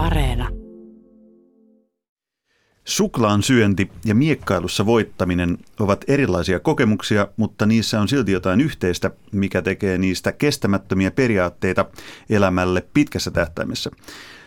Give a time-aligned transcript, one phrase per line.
[0.00, 0.48] Areena.
[2.84, 9.62] Suklaan syönti ja miekkailussa voittaminen ovat erilaisia kokemuksia, mutta niissä on silti jotain yhteistä, mikä
[9.62, 11.84] tekee niistä kestämättömiä periaatteita
[12.30, 13.90] elämälle pitkässä tähtäimessä.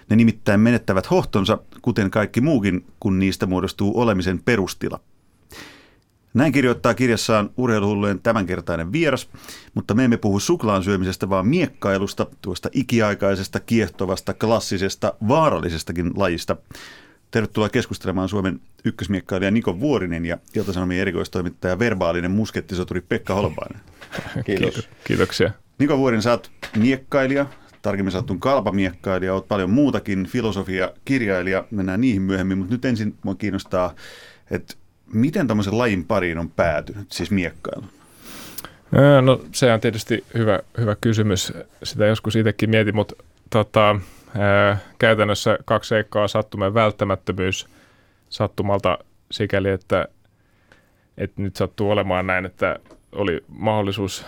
[0.10, 5.00] Ne nimittäin menettävät hohtonsa, kuten kaikki muukin, kun niistä muodostuu olemisen perustila.
[6.34, 9.30] Näin kirjoittaa kirjassaan urheiluhullujen tämänkertainen vieras,
[9.74, 16.56] mutta me emme puhu suklaan syömisestä, vaan miekkailusta, tuosta ikiaikaisesta, kiehtovasta, klassisesta, vaarallisestakin lajista.
[17.32, 23.82] Tervetuloa keskustelemaan Suomen ykkösmiekkailija Niko Vuorinen ja Ilta-Sanomien erikoistoimittaja verbaalinen muskettisoturi Pekka Holbainen.
[24.46, 24.90] Kiitos.
[25.04, 25.52] Kiitoksia.
[25.80, 27.46] Niko Vuorinen, sä oot miekkailija,
[27.82, 33.96] tarkemmin sanottuna kalpamiekkailija, oot paljon muutakin, filosofia-kirjailija, mennään niihin myöhemmin, mutta nyt ensin mua kiinnostaa,
[34.52, 34.76] että
[35.14, 37.86] miten tämmöisen lajin pariin on päätynyt, siis miekkailu?
[39.22, 43.16] No se on tietysti hyvä, hyvä kysymys, sitä joskus itsekin mietin, mutta
[43.50, 43.96] tota,
[44.38, 47.68] ää, käytännössä kaksi seikkaa, sattuman välttämättömyys
[48.30, 48.98] sattumalta
[49.32, 50.08] sikäli, että,
[51.18, 52.80] että nyt sattuu olemaan näin, että
[53.12, 54.26] oli mahdollisuus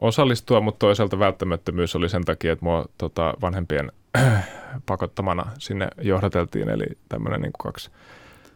[0.00, 3.92] osallistua, mutta toisaalta välttämättömyys oli sen takia, että mua tota, vanhempien
[4.86, 7.90] pakottamana sinne johdateltiin, eli tämmöinen niin kaksi,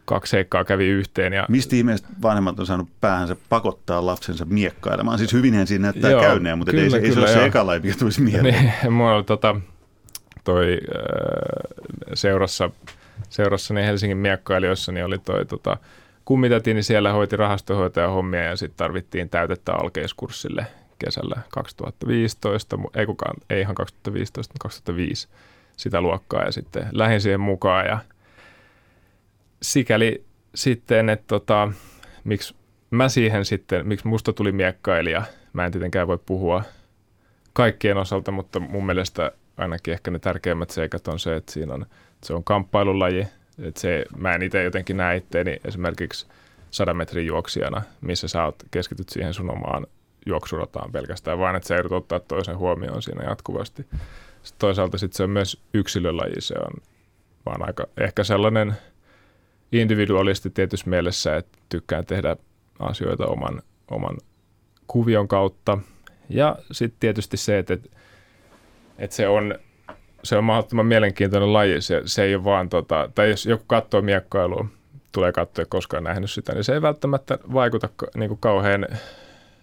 [0.05, 1.33] kaksi seikkaa kävi yhteen.
[1.33, 1.45] Ja...
[1.49, 5.17] Mistä ihmeestä vanhemmat on saanut päähänsä pakottaa lapsensa miekkailemaan?
[5.17, 7.45] Siis hyvinhän siinä näyttää joo, käyneen, mutta kyllä, ei, se, kyllä, ei se ole se
[7.45, 8.71] eka mikä tulisi mieleen.
[8.81, 9.55] Niin, mulla oli tota,
[10.43, 11.73] toi äh,
[12.13, 12.69] seurassa,
[13.29, 15.77] seurassa niin Helsingin miekkailijoissa niin oli toi tota,
[16.25, 20.65] kummitati, niin siellä hoiti rahastohoitaja hommia ja sitten tarvittiin täytettä alkeiskurssille
[20.99, 25.27] kesällä 2015, ei kukaan, ei ihan 2015, mutta 2005
[25.77, 27.99] sitä luokkaa ja sitten lähdin siihen mukaan ja
[29.63, 30.25] sikäli
[30.55, 31.71] sitten, että tota,
[32.23, 32.55] miksi
[32.91, 36.63] mä siihen sitten, miksi musta tuli miekkailija, mä en tietenkään voi puhua
[37.53, 41.81] kaikkien osalta, mutta mun mielestä ainakin ehkä ne tärkeimmät seikat on se, että siinä on,
[41.81, 43.27] että se on kamppailulaji,
[43.59, 46.27] että se, mä en itse jotenkin näe itteeni esimerkiksi
[46.71, 49.87] sadan metrin juoksijana, missä sä oot, keskityt siihen sun omaan
[50.25, 53.81] juoksurataan pelkästään, vaan että sä joudut ottaa toisen huomioon siinä jatkuvasti.
[54.43, 56.73] Sitten toisaalta sitten se on myös yksilölaji, se on
[57.45, 58.73] vaan aika ehkä sellainen
[59.81, 62.35] individualisti tietyssä mielessä, että tykkään tehdä
[62.79, 63.61] asioita oman,
[63.91, 64.17] oman
[64.87, 65.77] kuvion kautta.
[66.29, 67.89] Ja sitten tietysti se, että, että,
[68.97, 69.55] että se on
[70.23, 71.81] se on mahdottoman mielenkiintoinen laji.
[71.81, 74.65] Se, se ei ole vaan, tota, tai jos joku katsoo miekkailua,
[75.11, 78.87] tulee katsoa koskaan nähnyt sitä, niin se ei välttämättä vaikuta niin kuin kauhean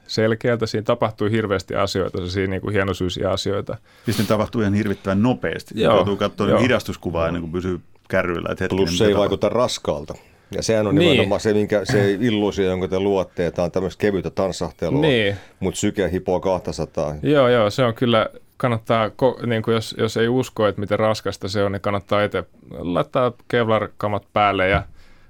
[0.07, 0.67] selkeältä.
[0.67, 3.77] Siinä tapahtui hirveästi asioita, siinä niin kuin hienosyisiä asioita.
[4.05, 5.81] Siis ne tapahtuu ihan hirvittävän nopeasti.
[5.81, 6.61] Joo, Joutuu katsoa joo.
[6.61, 8.49] hidastuskuvaa ennen kuin pysyy kärryillä.
[8.53, 10.15] Että Plus se ei vaikuta raskaalta.
[10.57, 11.11] Ja sehän on niin.
[11.11, 15.37] nimenomaan se, minkä, se illuusio, jonka te luotte, että on tämmöistä kevyttä tanssahtelua, niin.
[15.61, 17.15] mutta syke hipoo 200.
[17.23, 19.11] Joo, joo, se on kyllä, kannattaa,
[19.47, 23.33] niin kuin jos, jos ei usko, että miten raskasta se on, niin kannattaa itse laittaa
[23.49, 24.83] kevlar-kamat päälle ja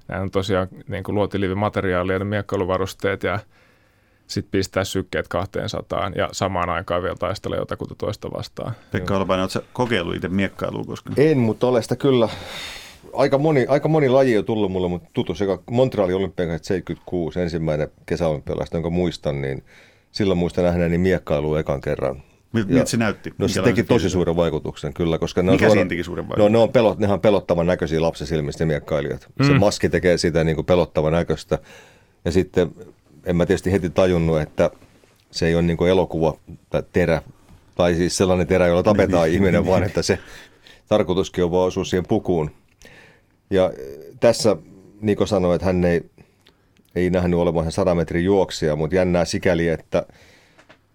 [0.07, 3.39] nämä on tosiaan niin kuin luotiliivimateriaalia ja miekkailuvarusteet ja
[4.31, 8.73] sitten pistää sykkeet 200 ja samaan aikaan vielä taistella jotakuta toista vastaan.
[8.91, 11.15] Pekka Olpainen, oletko kokeillut itse miekkailua koskaan?
[11.17, 12.29] En, mutta olen sitä kyllä.
[13.13, 17.91] Aika moni, aika moni laji on tullut mulle, mutta tutus, joka Montrealin olympiakait 76, ensimmäinen
[18.05, 19.63] kesäolympialaista, jonka muistan, niin
[20.11, 22.23] silloin muistan nähneeni miekkailua ekan kerran.
[22.53, 23.33] Miltä se näytti?
[23.37, 26.53] No se teki tosi suuren vaikutuksen kyllä, koska ne Mikä on, suora, teki suuren vaikutuksen?
[26.53, 29.27] No, ne on pelot, nehän pelottavan näköisiä lapsen silmistä miekkailijat.
[29.39, 29.45] Mm.
[29.45, 31.59] Se maski tekee sitä niin kuin pelottavan näköistä.
[32.25, 32.71] Ja sitten
[33.25, 34.71] en mä tietysti heti tajunnut, että
[35.31, 36.33] se ei ole niin elokuva
[36.69, 37.21] tai terä,
[37.75, 40.19] tai siis sellainen terä, jolla tapetaan niin, ihminen, vaan että se
[40.87, 42.51] tarkoituskin on vaan osua siihen pukuun.
[43.49, 43.71] Ja
[44.19, 44.57] tässä
[45.01, 46.01] Niko sanoi, että hän ei,
[46.95, 50.05] ei nähnyt olevansa 100 metrin juoksia, mutta jännää sikäli, että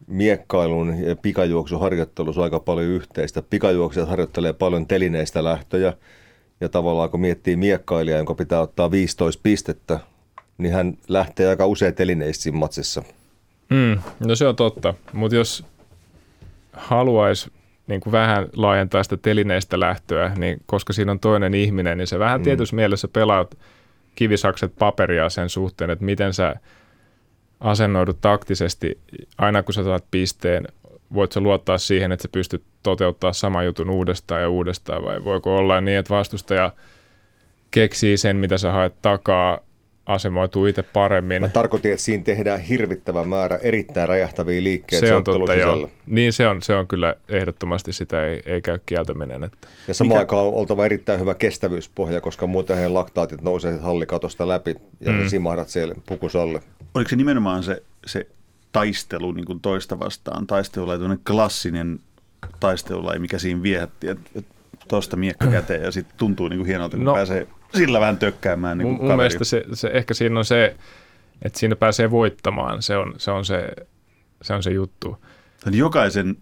[0.07, 3.43] miekkailun ja pikajuoksuharjoittelussa on aika paljon yhteistä.
[3.43, 5.93] Pikajuoksijat harjoittelee paljon telineistä lähtöjä,
[6.61, 10.01] ja tavallaan kun miettii miekkailijaa, jonka pitää ottaa 15 pistettä
[10.59, 13.03] niin hän lähtee aika usein telineistä siinä matsissa.
[13.71, 15.65] Mm, no se on totta, mutta jos
[16.73, 17.51] haluaisi
[17.87, 22.19] niin kuin vähän laajentaa sitä telineistä lähtöä, niin koska siinä on toinen ihminen, niin se
[22.19, 22.45] vähän mm.
[22.45, 23.59] tietyssä mielessä pelaat
[24.15, 26.55] kivisakset paperia sen suhteen, että miten sä
[27.61, 28.99] asennoidut taktisesti
[29.39, 30.69] aina kun sä saat pisteen,
[31.15, 35.57] voit sä luottaa siihen, että sä pystyt toteuttaa sama jutun uudestaan ja uudestaan vai voiko
[35.57, 36.73] olla niin, että vastustaja
[37.71, 39.59] keksii sen, mitä sä haet takaa
[40.07, 41.43] asemoituu itse paremmin.
[41.43, 45.07] Mä tarkoitin, että siinä tehdään hirvittävä määrä erittäin räjähtäviä liikkeitä.
[45.07, 45.91] Se on totta, joo.
[46.07, 49.45] Niin se on, se on kyllä ehdottomasti sitä ei, ei käy kieltäminen.
[49.45, 49.69] Että.
[49.89, 50.19] Ja samaan Mikä...
[50.19, 55.29] aikaan on oltava erittäin hyvä kestävyyspohja, koska muuten laktaatit nousee hallikatosta läpi ja mm.
[55.29, 56.61] simahdat siellä pukusalle.
[56.95, 58.27] Oliko se nimenomaan se, se
[58.73, 62.01] taistelu niin kuin toista vastaan, taistelulaji, klassinen
[62.61, 64.43] taistelulaji, mikä siinä viehätti, että,
[64.89, 68.79] tosta miekka käteen ja sitten tuntuu niin kuin hienolta, kun no, pääsee sillä vähän tökkäämään.
[68.79, 70.77] Niin mun, mun mielestä se, se, ehkä siinä on se,
[71.43, 73.69] että siinä pääsee voittamaan, se on se, on se,
[74.43, 75.19] se, on se juttu.
[75.71, 76.37] Jokaisen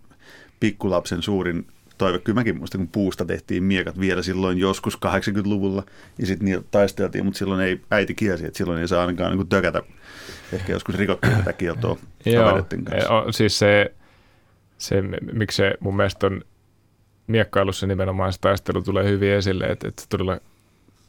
[0.61, 1.67] pikkulapsen suurin
[1.99, 2.19] toive.
[2.19, 5.83] Kyllä mäkin muistan, kun puusta tehtiin miekat vielä silloin joskus 80-luvulla,
[6.19, 9.49] ja sitten niitä taisteltiin, mutta silloin ei äiti kiesi, että silloin ei saa ainakaan niin
[9.49, 9.83] tökätä.
[10.53, 13.33] Ehkä joskus rikottiin tätä kieltoa kavereiden kanssa.
[13.33, 13.95] Siis se,
[14.79, 16.43] se, miksi se mun mielestä on
[17.27, 20.39] miekkailussa nimenomaan se taistelu tulee hyvin esille, että, että todella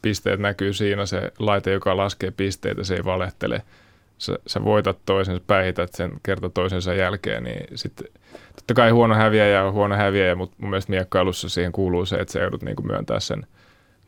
[0.06, 3.62] pisteet näkyy siinä, se laite, joka laskee pisteitä, se ei valehtele.
[4.18, 8.06] Sä, sä voitat toisen, sä päihität sen kerta toisensa jälkeen, niin sitten
[8.56, 12.32] totta kai huono häviäjä on huono häviäjä, mutta mun mielestä miekkailussa siihen kuuluu se, että
[12.32, 13.46] sä joudut niin kuin myöntää sen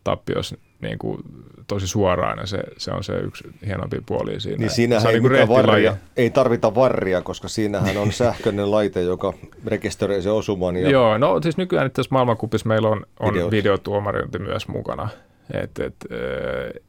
[0.05, 1.19] tappios niin kuin
[1.67, 4.59] tosi suoraan ja se, se on se yksi hienompi puoli siinä.
[4.59, 9.35] Niin siinähän se ei, niin varria, ei tarvita varria, koska siinähän on sähköinen laite, joka
[9.67, 10.77] rekisteröi se osuman.
[10.77, 10.91] Ja...
[10.91, 15.09] Joo, no siis nykyään tässä maailmankupissa meillä on, on videotuomarointi myös mukana.
[15.55, 16.83] Et, et, äh,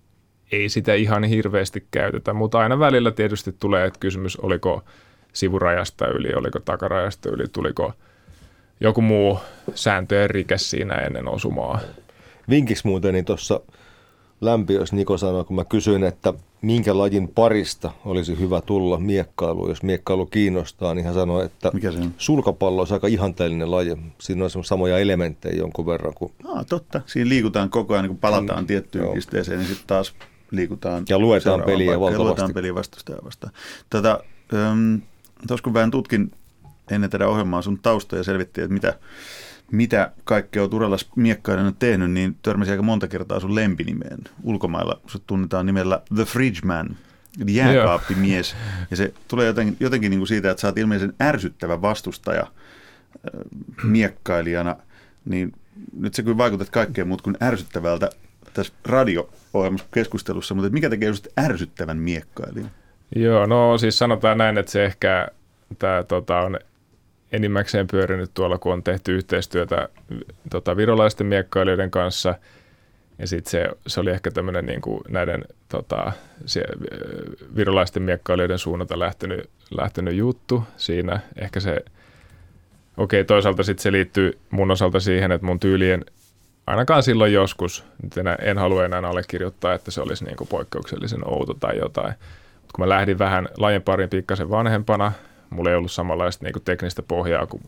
[0.51, 4.83] ei sitä ihan hirveästi käytetä, mutta aina välillä tietysti tulee, että kysymys oliko
[5.33, 7.93] sivurajasta yli, oliko takarajasta yli, tuliko
[8.79, 9.39] joku muu
[9.75, 11.79] sääntöjen rike siinä ennen osumaa.
[12.49, 13.61] Vinkiksi muuten, niin tuossa
[14.41, 19.83] lämpiössä Niko sanoi, kun mä kysyin, että minkä lajin parista olisi hyvä tulla miekkailu, jos
[19.83, 22.13] miekkailu kiinnostaa, niin hän sanoi, että Mikä se on?
[22.17, 23.97] sulkapallo olisi aika ihanteellinen laji.
[24.19, 26.13] Siinä on samoja elementtejä jonkun verran.
[26.13, 26.33] Kuin...
[26.47, 27.01] Ah, totta.
[27.05, 29.13] Siinä liikutaan koko ajan, kun palataan mm, tiettyyn joo.
[29.13, 30.13] pisteeseen, niin sitten taas
[30.51, 31.03] liikutaan.
[31.09, 32.21] Ja luetaan peliä valtavasti.
[32.21, 33.53] Ja luetaan peliä vastustajaa vastaan.
[33.89, 34.19] Tätä,
[34.71, 35.01] um,
[35.47, 36.31] tuossa kun vähän tutkin
[36.91, 38.99] ennen tätä ohjelmaa sun taustoja selvittiin, että mitä,
[39.71, 44.19] mitä kaikkea olet urallas miekkailijana tehnyt, niin törmäsin aika monta kertaa sun lempinimeen.
[44.43, 46.97] Ulkomailla sut tunnetaan nimellä The Fridge Man,
[47.41, 48.55] eli jääkaappimies.
[48.91, 52.47] Ja se tulee jotenkin, jotenkin niin kuin siitä, että sä oot ilmeisen ärsyttävä vastustaja
[53.83, 54.75] miekkailijana,
[55.25, 55.53] niin
[55.97, 58.09] nyt se kyllä vaikutat kaikkeen muut kuin ärsyttävältä
[58.53, 62.71] tässä radio-ohjelmassa keskustelussa, mutta mikä tekee just ärsyttävän miekkailijan?
[63.15, 65.27] Joo, no siis sanotaan näin, että se ehkä
[65.79, 66.59] tämä tota, on
[67.31, 69.89] enimmäkseen pyörinyt tuolla, kun on tehty yhteistyötä
[70.49, 72.35] tota, virolaisten miekkailijoiden kanssa.
[73.19, 76.11] Ja sitten se, se oli ehkä tämmöinen niin näiden tota,
[76.45, 76.63] se,
[77.55, 81.19] virolaisten miekkailijoiden suunnalta lähtenyt, lähtenyt juttu siinä.
[81.35, 81.71] Ehkä se,
[82.97, 86.05] okei, okay, toisaalta sitten se liittyy mun osalta siihen, että mun tyylien
[86.67, 91.27] ainakaan silloin joskus, nyt en, en halua enää allekirjoittaa, että se olisi niin kuin poikkeuksellisen
[91.27, 92.13] outo tai jotain.
[92.53, 95.11] Mutta kun mä lähdin vähän lajin parin pikkasen vanhempana,
[95.49, 97.63] mulla ei ollut samanlaista niin kuin teknistä pohjaa kuin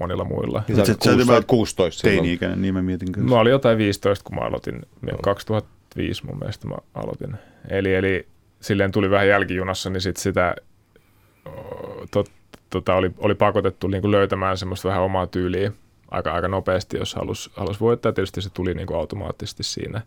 [0.00, 0.62] monilla muilla.
[0.68, 3.28] Niin sä, olit 16 Teini-ikäinen, niin mä mietin kyllä.
[3.28, 4.82] Mä olin jotain 15, kun mä aloitin.
[5.02, 5.18] No.
[5.22, 7.34] 2005 mun mielestä mä aloitin.
[7.68, 8.26] Eli, eli
[8.60, 10.54] silleen tuli vähän jälkijunassa, niin sit sitä
[12.10, 12.30] tot,
[12.70, 15.72] tota, oli, oli pakotettu niin kuin löytämään semmoista vähän omaa tyyliä
[16.10, 18.12] aika, aika nopeasti, jos halusi halus voittaa.
[18.12, 19.98] Tietysti se tuli niin kuin automaattisesti siinä.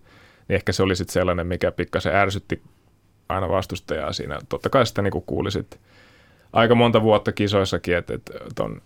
[0.48, 2.62] Niin ehkä se oli sitten sellainen, mikä pikkasen ärsytti
[3.30, 4.40] aina vastustajaa siinä.
[4.50, 5.80] Totta kai sitä niin kuin kuuli sitten
[6.54, 8.82] aika monta vuotta kisoissakin, että, että, että, on,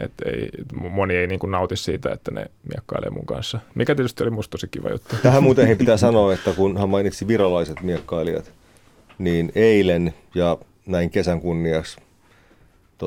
[0.00, 0.48] että ei,
[0.90, 3.60] moni ei niin kuin nauti siitä, että ne miekkailee mun kanssa.
[3.74, 5.16] Mikä tietysti oli musta tosi kiva juttu.
[5.22, 8.52] Tähän muuten he pitää sanoa, että kun hän mainitsi virolaiset miekkailijat,
[9.18, 11.98] niin eilen ja näin kesän kunniaksi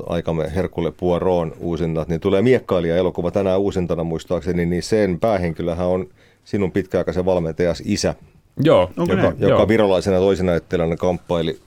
[0.06, 6.08] aikamme Herkulle Puoroon uusinnat, niin tulee miekkailija-elokuva tänään uusintana muistaakseni, niin sen päähenkilöhän on
[6.44, 8.16] sinun pitkäaikaisen valmentajas isä,
[8.64, 9.68] Joo, joka, okay, joka joo.
[9.68, 11.60] virolaisena toisenäyttelijänä kamppaili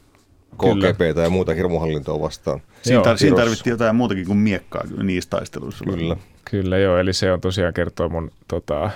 [0.59, 2.61] KGP ja muuta hirmuhallintoa vastaan.
[2.83, 5.85] Siinä, tar- siinä tarvittiin jotain muutakin kuin miekkaa niissä taisteluissa.
[5.85, 6.17] Kyllä.
[6.51, 8.91] Kyllä joo, eli se on tosiaan kertoo mun tota,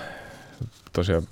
[0.93, 1.23] tosiaan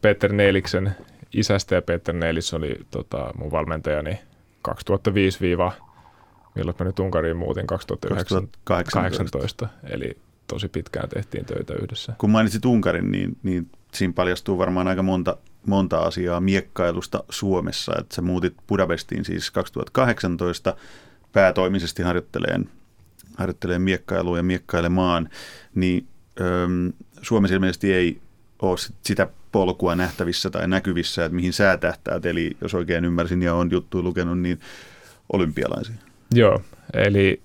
[0.00, 0.96] Peter Neeliksen
[1.32, 4.18] isästä ja Peter Neelis oli tota, mun valmentajani
[4.62, 5.38] 2005
[6.54, 9.68] milloin mä nyt Unkariin muutin 2018, 2018.
[9.90, 10.16] eli
[10.46, 12.12] tosi pitkään tehtiin töitä yhdessä.
[12.18, 17.92] Kun mainitsit Unkarin, niin, niin siinä paljastuu varmaan aika monta monta asiaa miekkailusta Suomessa.
[17.98, 20.76] Että sä muutit Budapestiin siis 2018
[21.32, 22.70] päätoimisesti harjoitteleen,
[23.36, 25.28] harjoitteleen miekkailua ja miekkailemaan,
[25.74, 26.06] niin
[26.40, 26.92] öm,
[27.22, 28.20] Suomessa ilmeisesti ei
[28.62, 32.26] ole sitä polkua nähtävissä tai näkyvissä, että mihin sä tähtäät.
[32.26, 34.60] Eli jos oikein ymmärsin ja on juttu lukenut, niin
[35.32, 35.94] olympialaisia.
[36.34, 36.62] Joo,
[36.94, 37.42] eli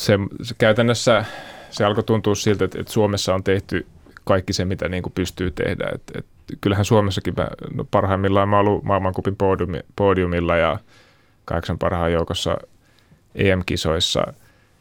[0.00, 1.24] se, se käytännössä
[1.70, 3.86] se alkoi tuntua siltä, että, että Suomessa on tehty
[4.24, 5.90] kaikki se, mitä niin kuin pystyy tehdä.
[5.94, 6.26] Et, et
[6.60, 10.78] kyllähän Suomessakin mä, no parhaimmillaan mä ollut maailmankupin podiumi, podiumilla ja
[11.44, 12.56] kahdeksan parhaan joukossa
[13.34, 14.32] EM-kisoissa.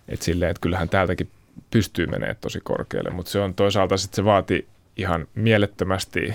[0.07, 1.29] Että silleen, että kyllähän täältäkin
[1.71, 6.33] pystyy menemään tosi korkealle, mutta se on toisaalta sitten se vaati ihan mielettömästi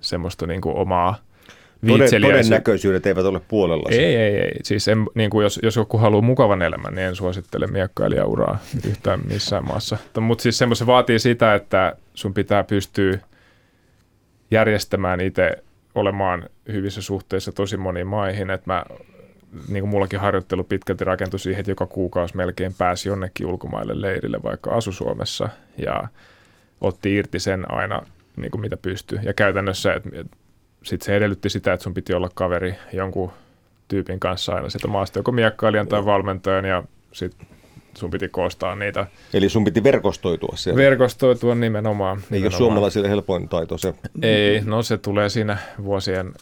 [0.00, 1.18] semmoista niin kuin omaa
[2.20, 3.88] Todennäköisyydet eivät ole puolella.
[3.90, 4.52] Ei, ei, ei.
[4.62, 9.20] Siis en, niin kuin jos, jos joku haluaa mukavan elämän, niin en suosittele miekkailijaουraa yhtään
[9.24, 9.98] missään maassa.
[10.20, 13.18] Mutta siis semmoisen vaatii sitä, että sun pitää pystyä
[14.50, 15.64] järjestämään itse
[15.94, 18.50] olemaan hyvissä suhteissa tosi moniin maihin.
[18.50, 18.84] Että mä,
[19.68, 24.42] niin kuin mullakin harjoittelu pitkälti rakentui siihen, että joka kuukausi melkein pääsi jonnekin ulkomaille leirille,
[24.42, 25.48] vaikka asu Suomessa.
[25.78, 26.08] Ja
[26.80, 28.02] otti irti sen aina,
[28.36, 29.18] niin kuin mitä pystyy.
[29.22, 30.10] Ja käytännössä, että
[30.82, 33.32] sitten se edellytti sitä, että sun piti olla kaveri jonkun
[33.88, 37.46] tyypin kanssa aina sitä maasta, joko miekkailijan tai valmentajan, ja sitten
[37.94, 39.06] sun piti koostaa niitä.
[39.34, 40.78] Eli sun piti verkostoitua siellä?
[40.78, 42.16] Verkostoitua nimenomaan.
[42.16, 42.52] Niin nimenomaan.
[42.52, 43.94] jos suomalaisille helpoin taito se?
[44.22, 46.32] Ei, no se tulee siinä vuosien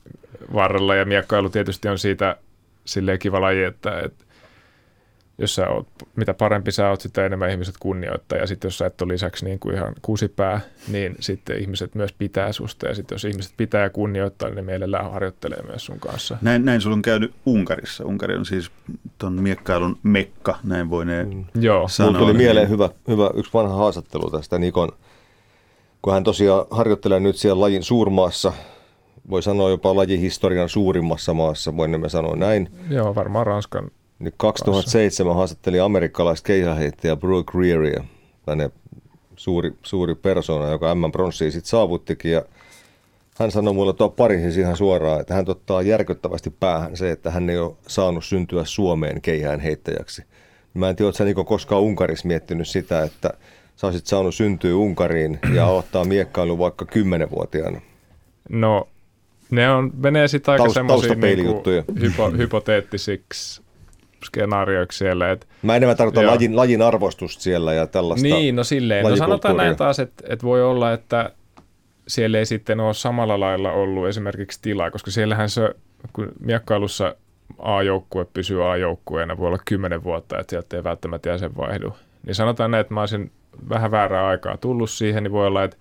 [0.55, 2.37] varrella, ja miekkailu tietysti on siitä
[2.85, 4.25] silleen kiva laji, että, että
[5.39, 8.39] jos sä oot, mitä parempi sä oot, sitä enemmän ihmiset kunnioittaa.
[8.39, 12.13] Ja sitten jos sä et ole lisäksi niin kuin ihan kusipää, niin sitten ihmiset myös
[12.13, 12.87] pitää susta.
[12.87, 16.39] Ja sitten jos ihmiset pitää ja kunnioittaa, niin ne mielellään harjoittelee myös sun kanssa.
[16.43, 18.05] Näin, näin sulla on käynyt Unkarissa.
[18.05, 18.71] Unkari on siis
[19.19, 21.45] ton miekkailun mekka, näin voi ne mm.
[21.55, 21.89] Joo.
[21.89, 22.13] sanoa.
[22.13, 24.93] Mulla tuli mieleen hyvä, hyvä yksi vanha haastattelu tästä Nikon,
[26.03, 28.53] kun hän tosiaan harjoittelee nyt siellä lajin suurmaassa,
[29.31, 32.71] voi sanoa jopa lajihistorian suurimmassa maassa, voimme sanoa näin.
[32.91, 37.53] Joo, varmaan Ranskan niin 2007 haastatteli amerikkalaista keihäheittäjä Brooke
[38.47, 38.71] tänne
[39.37, 42.33] suuri, suuri persona, joka M-pronssia sitten saavuttikin.
[42.33, 42.43] Ja
[43.39, 47.51] hän sanoi mulle tuo Pariisissa ihan suoraan, että hän ottaa järkyttävästi päähän se, että hän
[47.51, 50.23] ei ole saanut syntyä Suomeen keihään heittäjäksi.
[50.75, 53.31] Mä en tiedä, että sä Niko koskaan Unkarissa miettinyt sitä, että
[53.77, 57.81] sä olisit saanut syntyä Unkariin ja aloittaa miekkailu vaikka kymmenenvuotiaana.
[58.49, 58.89] No,
[59.51, 61.63] ne on, menee sitten aika Taust, semmoisia niin
[62.01, 63.66] hypo, hypoteettisiksi
[64.27, 65.31] skenaarioiksi siellä.
[65.31, 69.05] Et, Mä enemmän tarkoitan lajin, lajin arvostusta siellä ja tällaista Niin, no silleen.
[69.05, 71.31] No sanotaan näin taas, että, että voi olla, että
[72.09, 75.75] siellä ei sitten ole samalla lailla ollut esimerkiksi tilaa, koska siellähän se,
[76.13, 77.15] kun miekkailussa
[77.59, 81.97] A-joukkue pysyy A-joukkueena, voi olla kymmenen vuotta, että sieltä ei välttämättä jäsen vaihdu.
[82.27, 83.31] Niin sanotaan näin, että mä olisin
[83.69, 85.77] vähän väärää aikaa tullut siihen, niin voi olla, että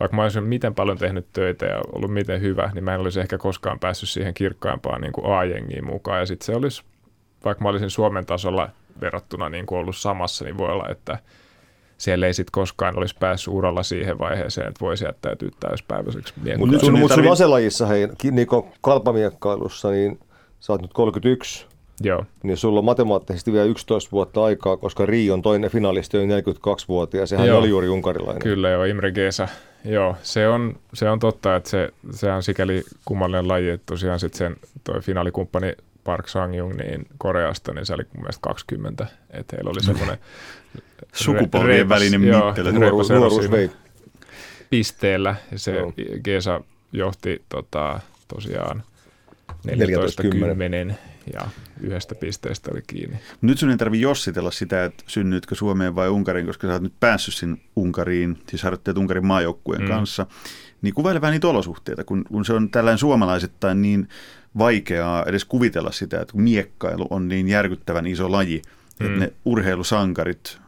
[0.00, 3.20] vaikka mä olisin miten paljon tehnyt töitä ja ollut miten hyvä, niin mä en olisi
[3.20, 6.18] ehkä koskaan päässyt siihen kirkkaimpaan niin kuin A-jengiin mukaan.
[6.18, 6.82] Ja sitten se olisi
[7.46, 11.18] vaikka mä olisin Suomen tasolla verrattuna niin kuin ollut samassa, niin voi olla, että
[11.98, 16.98] siellä ei sitten koskaan olisi päässyt uralla siihen vaiheeseen, että voisi jättäytyä täyspäiväiseksi Mutta sun,
[16.98, 20.18] mut sun aselajissa, hei, Niko, kalpamiekkailussa, niin
[20.60, 21.66] sä oot nyt 31,
[22.00, 22.24] Joo.
[22.42, 27.46] niin sulla on matemaattisesti vielä 11 vuotta aikaa, koska Rion toinen finalisti on 42-vuotias, sehän
[27.46, 27.58] joo.
[27.58, 28.42] oli juuri unkarilainen.
[28.42, 29.48] Kyllä joo, Imre Gesa.
[29.84, 34.20] Joo, se on, se on totta, että se, se on sikäli kummallinen laji, että tosiaan
[34.20, 35.72] sitten sen toi finaalikumppani
[36.06, 40.18] Park Sang-jung niin Koreasta, niin se oli mun mielestä 20, että heillä oli semmoinen
[41.12, 42.72] sukupolvien välinen mittely.
[42.72, 43.70] Nuoruus, nuoruus vei.
[44.70, 45.92] Pisteellä, ja se Joo.
[46.24, 46.60] Gesa
[46.92, 48.82] johti tota, tosiaan
[49.68, 50.94] 14-10
[51.32, 51.48] ja
[51.80, 53.16] yhdestä pisteestä oli kiinni.
[53.40, 57.00] Nyt sun ei tarvitse jossitella sitä, että synnytkö Suomeen vai Unkariin, koska sä oot nyt
[57.00, 59.88] päässyt sinne Unkariin, siis harjoitteet Unkarin maajoukkueen mm.
[59.88, 60.26] kanssa.
[60.82, 64.08] Niin kuvaile vähän niitä olosuhteita, kun, kun se on tällainen suomalaisittain niin
[64.58, 68.62] vaikeaa edes kuvitella sitä, että miekkailu on niin järkyttävän iso laji,
[69.00, 69.06] mm.
[69.06, 70.58] että ne urheilusankarit,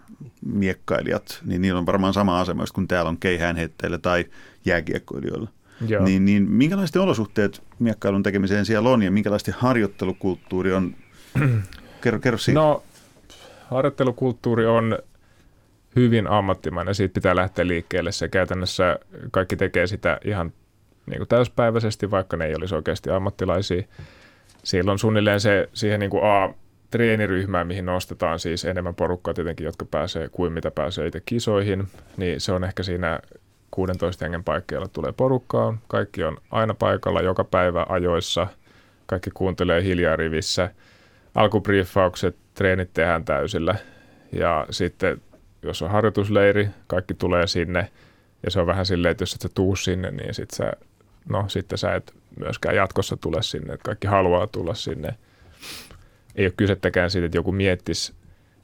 [0.44, 4.24] miekkailijat, niin niillä on varmaan sama asema kuin täällä on keihäänheittäjillä tai
[4.64, 5.48] jääkiekkoilijoilla.
[5.86, 6.04] Joo.
[6.04, 10.94] Niin, niin minkälaiset olosuhteet miekkailun tekemiseen siellä on ja minkälaista harjoittelukulttuuri on?
[12.02, 12.60] kerro, kerro siitä.
[12.60, 12.82] No,
[13.70, 14.98] harjoittelukulttuuri on
[15.96, 18.12] hyvin ammattimainen, siitä pitää lähteä liikkeelle.
[18.12, 18.98] Se käytännössä
[19.30, 20.52] kaikki tekee sitä ihan
[21.06, 23.82] niin kuin täyspäiväisesti, vaikka ne ei olisi oikeasti ammattilaisia.
[24.64, 26.54] Siellä on suunnilleen se siihen niin kuin A,
[26.90, 32.40] treeniryhmään, mihin nostetaan siis enemmän porukkaa tietenkin, jotka pääsee kuin mitä pääsee itse kisoihin, niin
[32.40, 33.20] se on ehkä siinä
[33.70, 35.78] 16 hengen paikkeilla tulee porukkaa.
[35.88, 38.46] Kaikki on aina paikalla joka päivä ajoissa.
[39.06, 40.70] Kaikki kuuntelee hiljaa rivissä.
[41.34, 43.74] Alkubriefaukset, treenit tehdään täysillä.
[44.32, 45.20] Ja sitten
[45.62, 47.90] jos on harjoitusleiri, kaikki tulee sinne.
[48.44, 50.72] Ja se on vähän silleen, että jos et sä tuu sinne, niin sit sä
[51.28, 55.14] no sitten sä et myöskään jatkossa tule sinne, että kaikki haluaa tulla sinne.
[56.34, 58.12] Ei ole kysettäkään siitä, että joku miettisi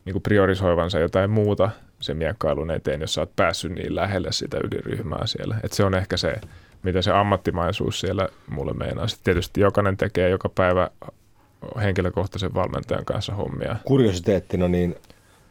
[0.04, 1.70] niin priorisoivansa jotain muuta
[2.04, 5.56] sen miekkailun eteen, jos sä oot päässyt niin lähelle sitä ydinryhmää siellä.
[5.62, 6.34] Et se on ehkä se,
[6.82, 9.08] mitä se ammattimaisuus siellä mulle meinaa.
[9.08, 10.90] Sitten tietysti jokainen tekee joka päivä
[11.82, 13.76] henkilökohtaisen valmentajan kanssa hommia.
[13.84, 14.96] Kuriositeettina, niin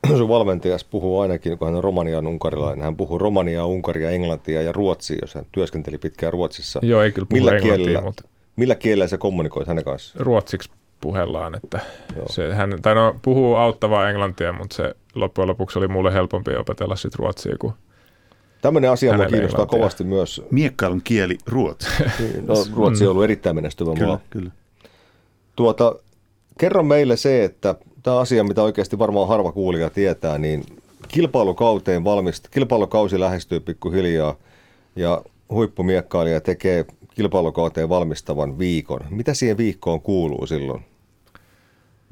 [0.17, 4.72] sun valmentajas puhuu ainakin, kun hän on romanian unkarilainen, hän puhuu romaniaa, unkaria, englantia ja
[4.72, 6.79] ruotsia, jos hän työskenteli pitkään Ruotsissa.
[6.83, 8.24] Joo, ei kyllä millä kielellä, mutta...
[8.55, 10.25] Millä kielellä sä kommunikoit hänen kanssaan?
[10.25, 10.69] Ruotsiksi
[11.03, 11.79] puhellaan, että
[12.29, 16.95] se, hän, tai no, puhuu auttavaa englantia, mutta se loppujen lopuksi oli mulle helpompi opetella
[16.95, 17.74] sitten ruotsia, kun
[18.62, 19.79] Tämmöinen asia mua Hänellä kiinnostaa englantia.
[19.79, 20.41] kovasti myös.
[20.51, 21.88] Miekkailun kieli ruotsi.
[22.48, 24.19] No, Ruotsi on ollut erittäin menestyvä kyllä, maa.
[24.29, 24.51] kyllä.
[25.55, 25.95] Tuota,
[26.57, 30.63] kerro meille se, että tämä asia, mitä oikeasti varmaan harva kuulija tietää, niin
[31.07, 34.36] kilpailukauteen valmist, kilpailukausi lähestyy pikkuhiljaa
[34.95, 39.00] ja huippumiekkailija tekee kilpailukauteen valmistavan viikon.
[39.10, 40.86] Mitä siihen viikkoon kuuluu silloin?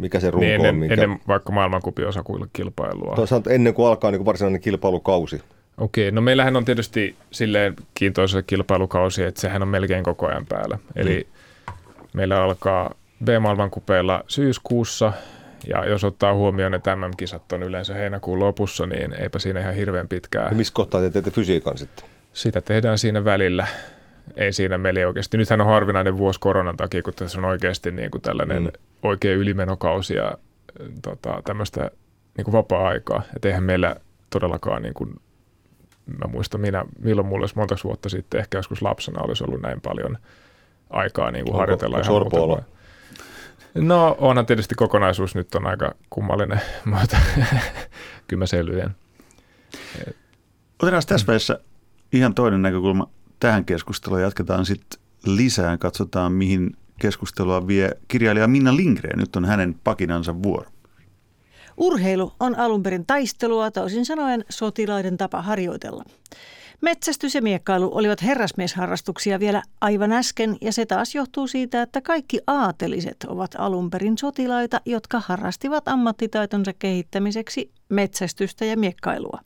[0.01, 0.65] Mikä se runko Niin on?
[0.65, 0.93] ennen, Mikä...
[0.93, 2.05] ennen vaikka maailmankupin
[2.53, 3.15] kilpailua.
[3.15, 5.41] Toisaalta ennen kuin alkaa niin kuin varsinainen kilpailukausi.
[5.77, 10.79] Okei, no meillähän on tietysti silleen kiintoisa kilpailukausi, että sehän on melkein koko ajan päällä.
[10.95, 11.27] Eli
[12.13, 12.93] meillä alkaa
[13.25, 15.13] B-maailmankupeilla syyskuussa,
[15.67, 20.07] ja jos ottaa huomioon, että MM-kisat on yleensä heinäkuun lopussa, niin eipä siinä ihan hirveän
[20.07, 20.47] pitkää.
[20.49, 22.05] Ja missä kohtaa te teette fysiikan sitten?
[22.33, 23.67] Sitä tehdään siinä välillä.
[24.35, 25.37] Ei siinä meillä oikeasti.
[25.37, 28.71] Nythän on harvinainen vuosi koronan takia, kun tässä on oikeasti niin kuin tällainen Mm.
[29.03, 31.91] Oikea ylimenokausi ja äh, tota, tämmöistä
[32.37, 33.23] niin kuin vapaa-aikaa.
[33.35, 33.95] Että eihän meillä
[34.29, 35.15] todellakaan, niin kuin,
[36.05, 39.81] mä muistan minä, milloin mulla olisi monta vuotta sitten, ehkä joskus lapsena olisi ollut näin
[39.81, 40.17] paljon
[40.89, 41.97] aikaa niin kuin harjoitella.
[41.97, 42.63] onko ihan muuta
[43.73, 46.61] No onhan tietysti kokonaisuus nyt on aika kummallinen,
[46.99, 47.17] mutta
[48.27, 48.95] kyllä mä selviän.
[50.81, 51.59] Otetaan tässä vaiheessa
[52.13, 54.21] ihan toinen näkökulma tähän keskusteluun.
[54.21, 55.77] Jatketaan sitten lisää.
[55.77, 59.19] Katsotaan, mihin keskustelua vie kirjailija Minna Lindgren.
[59.19, 60.69] Nyt on hänen pakinansa vuoro.
[61.77, 66.03] Urheilu on alun perin taistelua, toisin sanoen sotilaiden tapa harjoitella.
[66.81, 72.39] Metsästys ja miekkailu olivat herrasmiesharrastuksia vielä aivan äsken, ja se taas johtuu siitä, että kaikki
[72.47, 79.39] aateliset ovat alun perin sotilaita, jotka harrastivat ammattitaitonsa kehittämiseksi metsästystä ja miekkailua.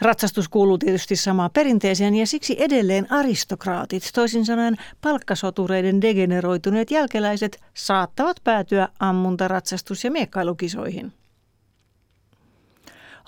[0.00, 8.40] Ratsastus kuuluu tietysti samaan perinteeseen ja siksi edelleen aristokraatit, toisin sanoen palkkasotureiden degeneroituneet jälkeläiset, saattavat
[8.44, 11.12] päätyä ammunta-, ratsastus- ja miekkailukisoihin.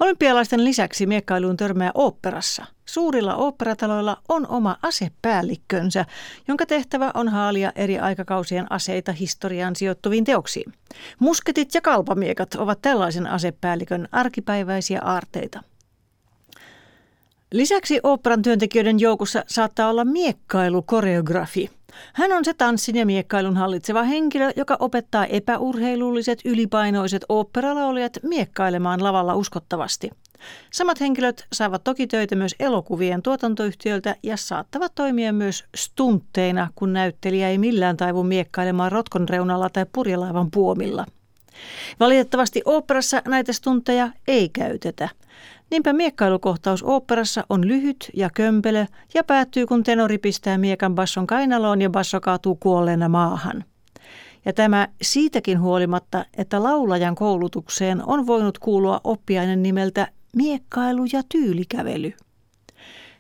[0.01, 2.65] Olympialaisten lisäksi miekkailuun törmää oopperassa.
[2.87, 6.05] Suurilla oopperataloilla on oma asepäällikkönsä,
[6.49, 10.73] jonka tehtävä on haalia eri aikakausien aseita historiaan sijoittuviin teoksiin.
[11.19, 15.63] Musketit ja kalpamiekat ovat tällaisen asepäällikön arkipäiväisiä aarteita.
[17.53, 21.71] Lisäksi oopperan työntekijöiden joukossa saattaa olla miekkailukoreografi.
[22.15, 29.35] Hän on se tanssin ja miekkailun hallitseva henkilö, joka opettaa epäurheilulliset, ylipainoiset oopperalaulijat miekkailemaan lavalla
[29.35, 30.11] uskottavasti.
[30.73, 37.49] Samat henkilöt saavat toki töitä myös elokuvien tuotantoyhtiöiltä ja saattavat toimia myös stuntteina, kun näyttelijä
[37.49, 41.07] ei millään taivu miekkailemaan rotkon reunalla tai purjelaivan puomilla.
[42.01, 45.09] Valitettavasti oopperassa näitä stuntteja ei käytetä.
[45.71, 51.83] Niinpä miekkailukohtaus oopperassa on lyhyt ja kömpelö ja päättyy, kun tenori pistää miekan basson kainaloon
[51.83, 53.65] ja basso kaatuu kuolleena maahan.
[54.45, 62.13] Ja tämä siitäkin huolimatta, että laulajan koulutukseen on voinut kuulua oppiainen nimeltä miekkailu ja tyylikävely.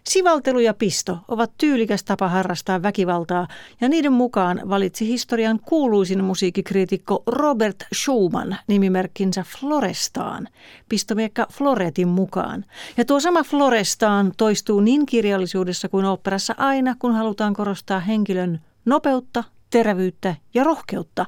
[0.09, 3.49] Sivaltelu ja pisto ovat tyylikäs tapa harrastaa väkivaltaa,
[3.81, 10.49] ja niiden mukaan valitsi historian kuuluisin musiikkikriitikko Robert Schumann nimimerkkinsä Florestaan,
[10.88, 12.64] pistomiekka Floretin mukaan.
[12.97, 19.44] Ja tuo sama Florestaan toistuu niin kirjallisuudessa kuin oopperassa aina, kun halutaan korostaa henkilön nopeutta,
[19.71, 21.27] terävyyttä ja rohkeutta,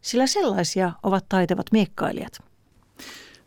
[0.00, 2.32] sillä sellaisia ovat taitavat miekkailijat.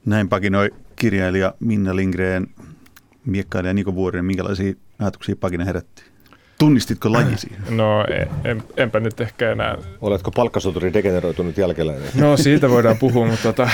[0.05, 1.95] Näin pakinoi kirjailija Minna
[3.25, 4.25] Lindgren, miekkailija Niko Vuorinen.
[4.25, 6.03] Minkälaisia ajatuksia pakina herätti?
[6.59, 7.51] Tunnistitko lajisi?
[7.69, 12.09] No en, en, enpä nyt ehkä enää Oletko palkkasoturi degeneroitunut jälkeläinen?
[12.15, 13.69] No siitä voidaan puhua, mutta tota,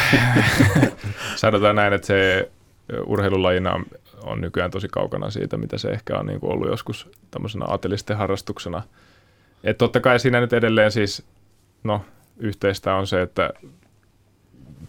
[1.36, 2.50] sanotaan näin, että se
[3.06, 3.86] urheilulajina on,
[4.24, 8.18] on nykyään tosi kaukana siitä, mitä se ehkä on niin kuin ollut joskus tämmöisenä aatelisten
[8.18, 8.84] harrastuksena.
[9.64, 11.26] Et totta kai siinä nyt edelleen siis,
[11.84, 12.06] no
[12.38, 13.50] yhteistä on se, että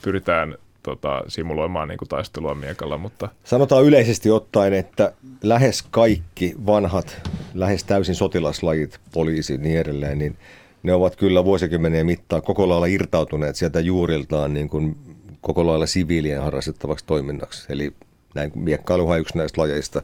[0.03, 0.55] pyritään
[0.91, 7.85] tota, simuloimaan niin kuin taistelua miekalla, mutta Sanotaan yleisesti ottaen, että lähes kaikki vanhat, lähes
[7.85, 10.37] täysin sotilaslajit, poliisi niin edelleen, niin
[10.83, 14.97] ne ovat kyllä vuosikymmenien mittaan koko lailla irtautuneet sieltä juuriltaan niin kuin
[15.41, 17.67] koko lailla siviilien harrastettavaksi toiminnaksi.
[17.73, 17.93] Eli
[18.35, 20.03] näin miekkailuhan yksi näistä lajeista.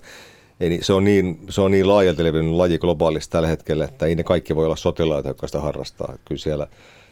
[0.61, 4.15] Eli se on niin, se on niin laajalti levinnyt laji globaalisti tällä hetkellä, että ei
[4.15, 6.15] ne kaikki voi olla sotilaita, jotka sitä harrastaa.
[6.25, 6.67] Kyllä siellä,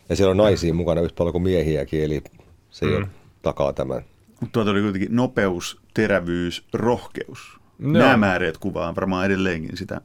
[0.08, 2.22] ja siellä on naisia mukana yhtä paljon kuin miehiäkin, eli
[2.70, 3.06] se jo Mm.
[3.44, 4.02] Takaa tämän.
[4.40, 7.58] Mutta tuota oli kuitenkin nopeus, terävyys, rohkeus.
[7.78, 7.92] Joo.
[7.92, 10.00] Nämä määreet kuvaa varmaan edelleenkin sitä.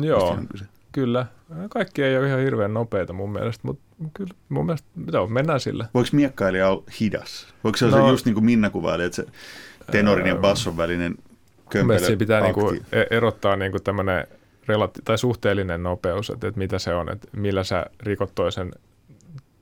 [0.00, 0.64] joo, on kyse.
[0.92, 1.26] kyllä.
[1.70, 5.86] Kaikki ei ole ihan hirveän nopeita mun mielestä, mutta kyllä mun mielestä joo, mennään sillä.
[5.94, 7.54] Voiko miekkailija olla hidas?
[7.64, 9.26] Voiko se No- olla just niin kuin Minna kuvaili, että se
[9.90, 11.24] tenorin ja basson välinen Mun
[11.70, 12.60] kömpelö mielestä siinä pitää akti.
[12.60, 14.26] niinku e- erottaa niinku tämmöinen
[14.68, 18.72] relati- tai suhteellinen nopeus, että, että mitä se on, että millä sä rikot toisen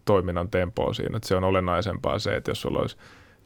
[0.04, 1.16] toiminnan tempoa siinä.
[1.16, 2.96] Että se on olennaisempaa se, että jos sulla olisi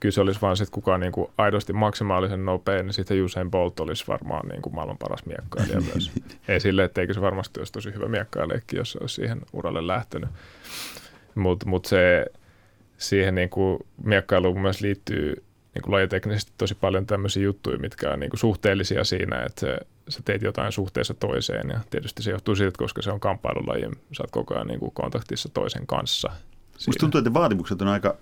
[0.00, 3.80] kyse olisi vaan että kuka on niin kuin aidosti maksimaalisen nopea, niin sitten Usain Bolt
[3.80, 6.12] olisi varmaan niin kuin maailman paras miekkailija myös.
[6.48, 10.30] Ei sille, etteikö se varmasti olisi tosi hyvä miekkailijakin, jos se olisi siihen uralle lähtenyt.
[11.34, 12.26] Mutta mut se
[12.98, 15.42] siihen niin kuin miekkailuun myös liittyy
[15.76, 19.78] niin kuin lajiteknisesti tosi paljon tämmöisiä juttuja, mitkä on niin kuin suhteellisia siinä, että se,
[20.08, 21.68] sä teet jotain suhteessa toiseen.
[21.68, 24.92] Ja tietysti se johtuu siitä, koska se on kamppailulaji, sä oot koko ajan niin kuin
[24.94, 26.30] kontaktissa toisen kanssa.
[26.86, 28.16] Musta tuntuu, että vaatimukset on aika,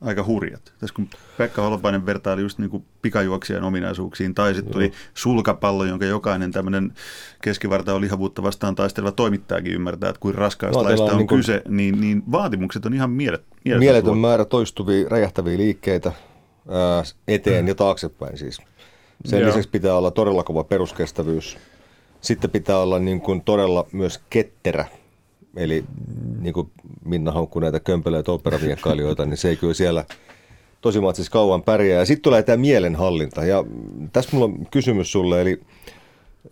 [0.00, 0.72] aika hurjat.
[0.80, 1.08] Tässä kun
[1.38, 6.92] Pekka Holopainen vertaili just niin kuin pikajuoksijan ominaisuuksiin, tai sitten tuli sulkapallo, jonka jokainen tämmöinen
[7.42, 12.00] keskivarta lihavuutta vastaan taisteleva toimittajakin ymmärtää, että kuin raskaasta laista on niin kuin kyse, niin,
[12.00, 16.12] niin vaatimukset on ihan mielet, mieletön määrä toistuvia, räjähtäviä liikkeitä
[16.70, 18.58] ää, eteen ja taaksepäin siis.
[19.24, 19.48] Sen Joo.
[19.48, 21.58] lisäksi pitää olla todella kova peruskestävyys.
[22.20, 24.84] Sitten pitää olla niin kuin todella myös ketterä
[25.56, 25.84] Eli
[26.40, 26.70] niin kuin
[27.04, 30.04] Minna haukkuu näitä kömpelöitä operavienkkailijoita, niin se ei kyllä siellä
[30.80, 31.98] tosi siis kauan pärjää.
[31.98, 33.44] Ja sitten tulee tämä mielenhallinta.
[33.44, 33.64] Ja
[34.12, 35.40] tässä mulla on kysymys sulle.
[35.40, 35.60] Eli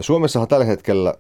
[0.01, 1.15] Suomessahan tällä hetkellä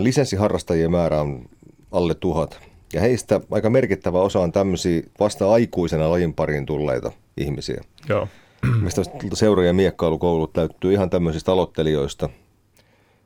[0.00, 1.48] lisenssiharrastajien määrä on
[1.92, 2.60] alle tuhat.
[2.92, 7.82] Ja heistä aika merkittävä osa on tämmöisiä vasta aikuisena lajin pariin tulleita ihmisiä.
[8.08, 8.28] Joo.
[8.82, 9.02] Mistä
[9.34, 12.28] seura- ja miekkailukoulut täyttyy ihan tämmöisistä aloittelijoista.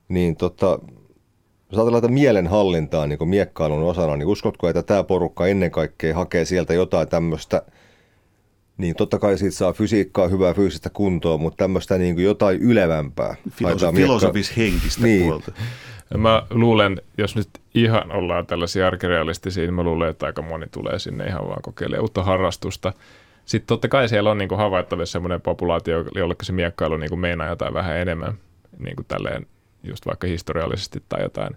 [0.08, 0.78] Niin tota,
[1.70, 6.44] jos ajatellaan tätä mielenhallintaa niin miekkailun osana, niin uskotko, että tämä porukka ennen kaikkea hakee
[6.44, 7.62] sieltä jotain tämmöistä,
[8.78, 13.36] niin totta kai siitä saa fysiikkaa, hyvää fyysistä kuntoa, mutta tämmöistä niin kuin jotain ylevämpää.
[13.50, 15.22] Filosof- filosofis-henkistä niin.
[15.22, 15.52] puolta.
[16.16, 20.98] Mä luulen, jos nyt ihan ollaan tällaisia arkirealistisia, niin mä luulen, että aika moni tulee
[20.98, 22.92] sinne ihan vaan kokeilemaan uutta harrastusta.
[23.48, 27.18] Sitten totta kai siellä on niin kuin havaittavissa semmoinen populaatio, jolle se miekkailu niin kuin
[27.18, 28.34] meinaa jotain vähän enemmän
[28.78, 29.46] niin kuin tälleen
[29.82, 31.56] just vaikka historiallisesti tai jotain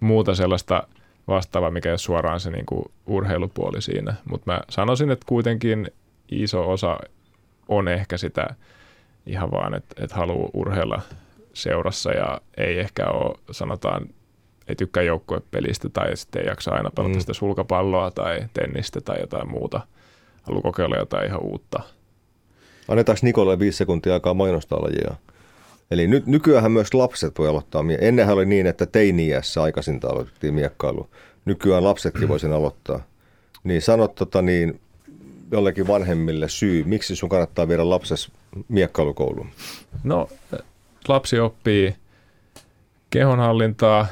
[0.00, 0.88] muuta sellaista
[1.28, 4.14] vastaavaa, mikä ei ole suoraan se niin kuin urheilupuoli siinä.
[4.30, 5.90] Mutta mä sanoisin, että kuitenkin
[6.30, 6.98] iso osa
[7.68, 8.46] on ehkä sitä
[9.26, 11.02] ihan vaan, että, että haluaa urheilla
[11.52, 14.06] seurassa ja ei ehkä ole, sanotaan,
[14.68, 17.20] ei tykkää joukkuepelistä tai sitten ei jaksa aina pelata mm.
[17.20, 19.80] sitä sulkapalloa tai tennistä tai jotain muuta.
[20.46, 21.80] Haluaa kokeilla jotain ihan uutta.
[22.88, 25.14] Annetaanko Nikolle viisi sekuntia aikaa mainostaa lajia?
[25.90, 27.84] Eli nyt, nykyään myös lapset voi aloittaa.
[28.00, 31.08] Ennenhän oli niin, että teiniässä aikaisinta aloitettiin miekkailu.
[31.44, 33.02] Nykyään lapsetkin voisin aloittaa.
[33.64, 34.80] Niin sanot tota, niin,
[35.50, 38.30] jollekin vanhemmille syy, miksi sun kannattaa viedä lapses
[38.68, 39.50] miekkailukouluun?
[40.04, 40.28] No,
[41.08, 41.96] lapsi oppii
[43.10, 44.06] kehonhallintaa,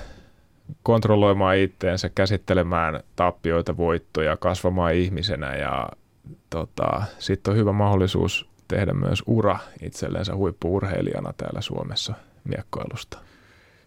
[0.82, 5.88] kontrolloimaan itteensä, käsittelemään tappioita, voittoja, kasvamaan ihmisenä ja
[6.50, 13.18] tota, sitten on hyvä mahdollisuus tehdä myös ura itsellensä huippuurheilijana täällä Suomessa miekkoilusta.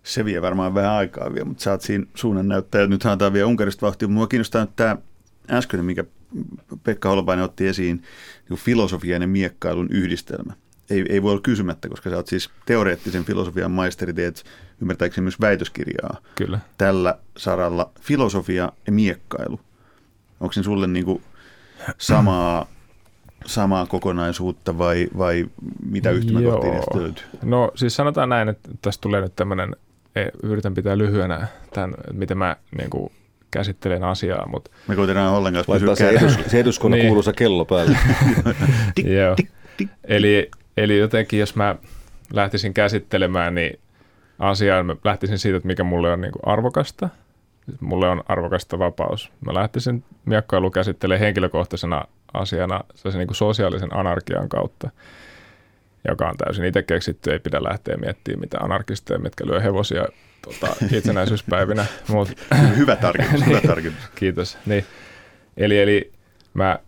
[0.03, 2.87] Se vie varmaan vähän aikaa vielä, mutta sä oot siinä suunnan näyttäjä.
[2.87, 4.07] Nyt haetaan vielä Unkarista vauhtia.
[4.07, 4.97] Mua kiinnostaa nyt tämä
[5.49, 6.03] äskeinen, mikä
[6.83, 8.03] Pekka Holopainen otti esiin,
[8.49, 10.53] niin filosofian ja miekkailun yhdistelmä.
[10.89, 14.43] Ei, ei voi olla kysymättä, koska sä oot siis teoreettisen filosofian maisteri, teet
[14.81, 16.17] ymmärtääkseni myös väitöskirjaa.
[16.35, 16.59] Kyllä.
[16.77, 19.59] Tällä saralla filosofia ja miekkailu.
[20.39, 21.23] Onko se sulle niin kuin
[21.97, 22.67] samaa
[23.45, 25.45] samaa kokonaisuutta vai, vai
[25.89, 27.23] mitä yhtymäkohtia niistä löytyy?
[27.43, 29.75] No siis sanotaan näin, että tästä tulee nyt tämmöinen,
[30.43, 33.11] yritän pitää lyhyenä tämän, miten mä niin kuin,
[33.51, 34.47] käsittelen asiaa.
[34.47, 34.71] Mutta...
[34.87, 37.07] Me koitetaan ollenkaan pysyä se, edus, se eduskunnan niin.
[37.07, 37.97] kuuluisa kello päälle.
[39.19, 39.35] Joo.
[40.03, 41.75] Eli, eli jotenkin jos mä
[42.33, 43.79] lähtisin käsittelemään, niin
[44.39, 47.09] asiaan mä lähtisin siitä, että mikä mulle on niin kuin arvokasta.
[47.79, 49.31] Mulle on arvokasta vapaus.
[49.45, 54.89] Mä lähtisin miekkailu käsittelemään henkilökohtaisena asiana se niin kuin sosiaalisen anarkian kautta,
[56.07, 57.31] joka on täysin itse keksitty.
[57.31, 60.07] Ei pidä lähteä miettimään mitä anarkisteja, mitkä lyö hevosia
[60.41, 61.85] tota, itsenäisyyspäivinä.
[62.07, 62.29] Mut,
[62.77, 63.67] hyvä tarkennus, hyvä niin.
[63.67, 64.09] tarkennus.
[64.15, 64.57] Kiitos.
[64.65, 64.85] Niin.
[65.57, 66.13] Eli, eli
[66.53, 66.79] mä,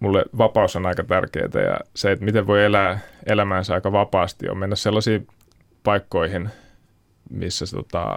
[0.00, 4.58] mulle vapaus on aika tärkeää ja se, että miten voi elää elämäänsä aika vapaasti, on
[4.58, 5.26] mennä sellaisiin
[5.82, 6.50] paikkoihin,
[7.30, 8.16] missä se, tota,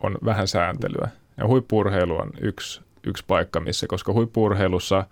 [0.00, 1.08] on vähän sääntelyä.
[1.36, 5.04] Ja huippurheilu on yksi, yksi paikka, missä, koska huippurheilussa–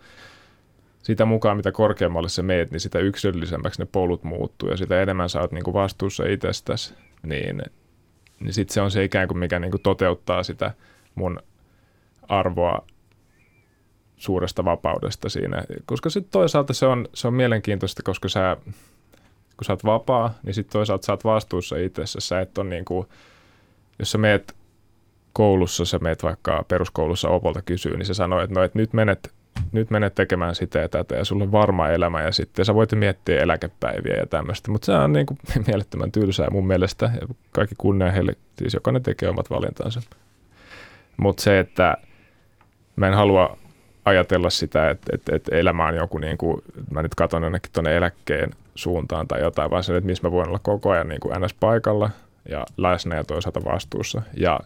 [1.03, 5.29] sitä mukaan, mitä korkeammalle se meet, niin sitä yksilöllisemmäksi ne polut muuttuu ja sitä enemmän
[5.29, 7.63] sä oot niin kuin vastuussa itsestäsi, niin,
[8.41, 10.71] niin sitten se on se ikään kuin mikä niin kuin toteuttaa sitä
[11.15, 11.39] mun
[12.29, 12.87] arvoa
[14.17, 15.65] suuresta vapaudesta siinä.
[15.87, 18.57] Koska sitten toisaalta se on, se on mielenkiintoista, koska sä,
[19.57, 22.21] kun sä oot vapaa, niin sitten toisaalta sä oot vastuussa itsessä.
[22.21, 23.07] Sä et on niin kuin,
[23.99, 24.57] jos sä meet
[25.33, 29.33] koulussa, sä meet vaikka peruskoulussa opolta kysyy, niin se sanoo, että no, et nyt menet
[29.73, 32.93] nyt menet tekemään sitä ja tätä ja sulla on varma elämä ja sitten sä voit
[32.93, 37.75] miettiä eläkepäiviä ja tämmöistä, mutta se on niin kuin mielettömän tylsää mun mielestä ja kaikki
[37.79, 40.01] kunnia heille, siis jokainen tekee omat valintansa.
[41.17, 41.97] Mutta se, että
[42.97, 43.59] mä en halua
[44.05, 47.97] ajatella sitä, että, että, että elämä on joku, niin kuin, mä nyt katson jonnekin tuonne
[47.97, 51.35] eläkkeen suuntaan tai jotain, vaan se, että missä mä voin olla koko ajan niin kuin
[51.41, 52.11] NS-paikalla
[52.49, 54.23] ja läsnä ja toisaalta vastuussa.
[54.37, 54.61] Ja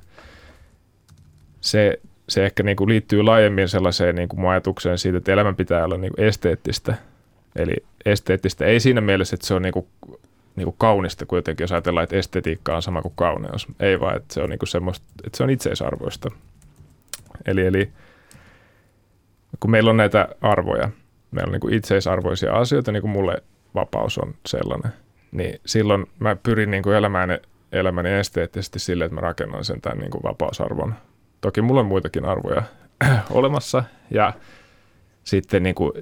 [1.67, 5.85] se, se ehkä niin kuin liittyy laajemmin sellaiseen niin kuin ajatukseen siitä, että elämän pitää
[5.85, 6.95] olla niin kuin esteettistä.
[7.57, 9.87] Eli esteettistä ei siinä mielessä, että se on niin kuin,
[10.57, 13.67] niin kuin kaunista kuitenkin, jos ajatellaan, että estetiikka on sama kuin kauneus.
[13.81, 16.31] Ei vaan, että se on niin kuin semmoista, että se on itseisarvoista.
[17.47, 17.91] Eli, eli
[19.61, 20.91] kun meillä on näitä arvoja,
[21.31, 23.43] meillä on niin kuin itseisarvoisia asioita, niin kuin mulle
[23.75, 24.93] vapaus on sellainen,
[25.33, 27.39] niin silloin mä pyrin niin kuin elämään
[27.73, 30.95] elämäni esteettisesti sille, että mä rakennan sen tämän niin kuin vapausarvon.
[31.41, 32.63] Toki mulla on muitakin arvoja
[33.31, 34.33] olemassa ja
[35.25, 35.93] sitten niin kuin,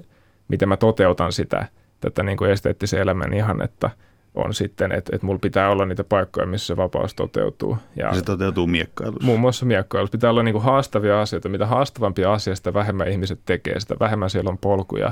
[0.47, 1.65] miten mä toteutan sitä,
[2.01, 3.89] tätä niin kuin esteettisen elämän ihannetta–
[4.35, 7.77] on sitten, että, että mulla pitää olla niitä paikkoja, missä se vapaus toteutuu.
[7.95, 9.25] Ja, se toteutuu miekkailussa.
[9.25, 10.11] Muun muassa miekkailussa.
[10.11, 11.49] Pitää olla niin kuin haastavia asioita.
[11.49, 15.11] Mitä haastavampia asioita, sitä vähemmän ihmiset tekee, sitä vähemmän siellä on polkuja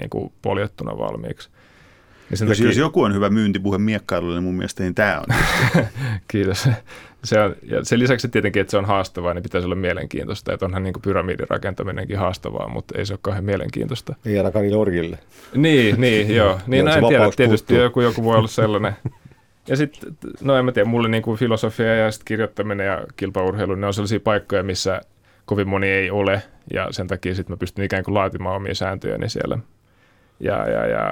[0.00, 1.50] niin kuin poljettuna valmiiksi.
[2.30, 2.66] Niin jos, takia...
[2.66, 5.36] jos joku on hyvä myyntipuhe miekkailulle, niin mun mielestä niin tämä on.
[6.28, 6.68] Kiitos.
[7.24, 10.52] Se on, ja sen lisäksi tietenkin, että se on haastavaa, niin pitäisi olla mielenkiintoista.
[10.52, 14.14] Että onhan niin pyramidin rakentaminenkin haastavaa, mutta ei se ole kauhean mielenkiintoista.
[14.26, 15.18] Ei ainakaan niille orjille.
[15.54, 16.60] Niin, niin joo.
[16.66, 18.92] Niin, no, en tiedä, tietysti joku, joku voi olla sellainen.
[19.68, 23.74] Ja sitten, no en mä tiedä, mulle niin kuin filosofia ja sitten kirjoittaminen ja kilpaurheilu,
[23.74, 25.00] ne on sellaisia paikkoja, missä
[25.44, 29.28] kovin moni ei ole, ja sen takia sitten mä pystyn ikään kuin laatimaan omia sääntöjäni
[29.28, 29.58] siellä.
[30.40, 31.10] Ja, ja, ja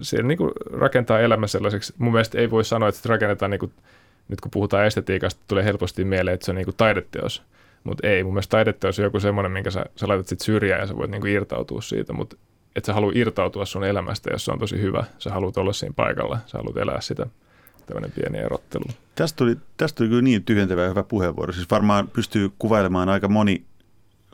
[0.00, 3.72] siellä niin kuin rakentaa elämä sellaiseksi, mun mielestä ei voi sanoa, että rakennetaan, niin kuin,
[4.28, 7.42] nyt kun puhutaan estetiikasta, tulee helposti mieleen, että se on niin kuin taideteos.
[7.84, 10.86] Mutta ei, mun mielestä taideteos on joku semmoinen, minkä sä, sä laitat sit syrjään ja
[10.86, 12.36] sä voit niin kuin irtautua siitä, mutta
[12.76, 15.04] et sä halua irtautua sun elämästä, jos se on tosi hyvä.
[15.18, 17.26] Sä haluat olla siinä paikalla, sä haluat elää sitä.
[17.86, 18.84] Tämmöinen pieni erottelu.
[19.14, 21.52] Tästä tuli, tästä tuli kyllä niin tyhjentävä ja hyvä puheenvuoro.
[21.52, 23.64] Siis varmaan pystyy kuvailemaan aika moni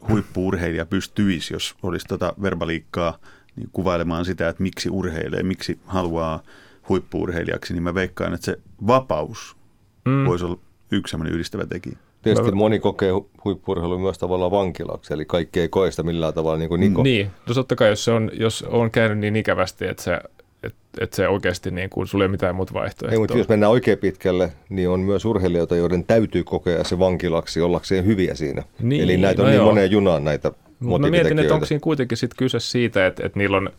[0.09, 3.19] huippuurheilija pystyisi, jos olisi tota verbaliikkaa–
[3.59, 6.43] niin kuvailemaan sitä, että miksi urheilee, miksi haluaa
[6.89, 9.57] huippuurheilijaksi, niin mä veikkaan, että se vapaus
[10.05, 10.25] mm.
[10.25, 10.59] voisi olla
[10.93, 11.97] yksi sellainen yhdistävä tekijä.
[12.23, 13.13] Tietysti moni kokee
[13.45, 17.03] huippurheilu myös tavallaan vankilaksi, eli kaikki ei koe sitä millään tavalla niin kuin Niko.
[17.03, 20.21] Niin, no totta kai jos, se on, jos on käynyt niin ikävästi, että se,
[20.63, 23.13] et, et se oikeasti niin kuin, sulla ei ole mitään muuta vaihtoehtoa.
[23.13, 27.61] Ei, mutta jos mennään oikein pitkälle, niin on myös urheilijoita, joiden täytyy kokea se vankilaksi
[27.61, 28.63] ollakseen hyviä siinä.
[28.83, 29.67] Niin, Eli näitä on no niin joo.
[29.67, 33.39] moneen junaan näitä mutta mä mietin, että onko siinä kuitenkin sit kyse siitä, että, että
[33.39, 33.71] niillä on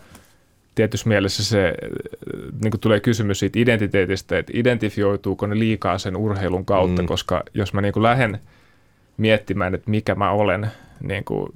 [0.76, 1.74] tietyssä mielessä se,
[2.64, 7.08] niin kuin tulee kysymys siitä identiteetistä, että identifioituuko ne liikaa sen urheilun kautta, mm.
[7.08, 8.40] koska jos mä niin kuin lähden
[9.18, 10.68] miettimään, että mikä mä olen,
[11.04, 11.54] niin kuin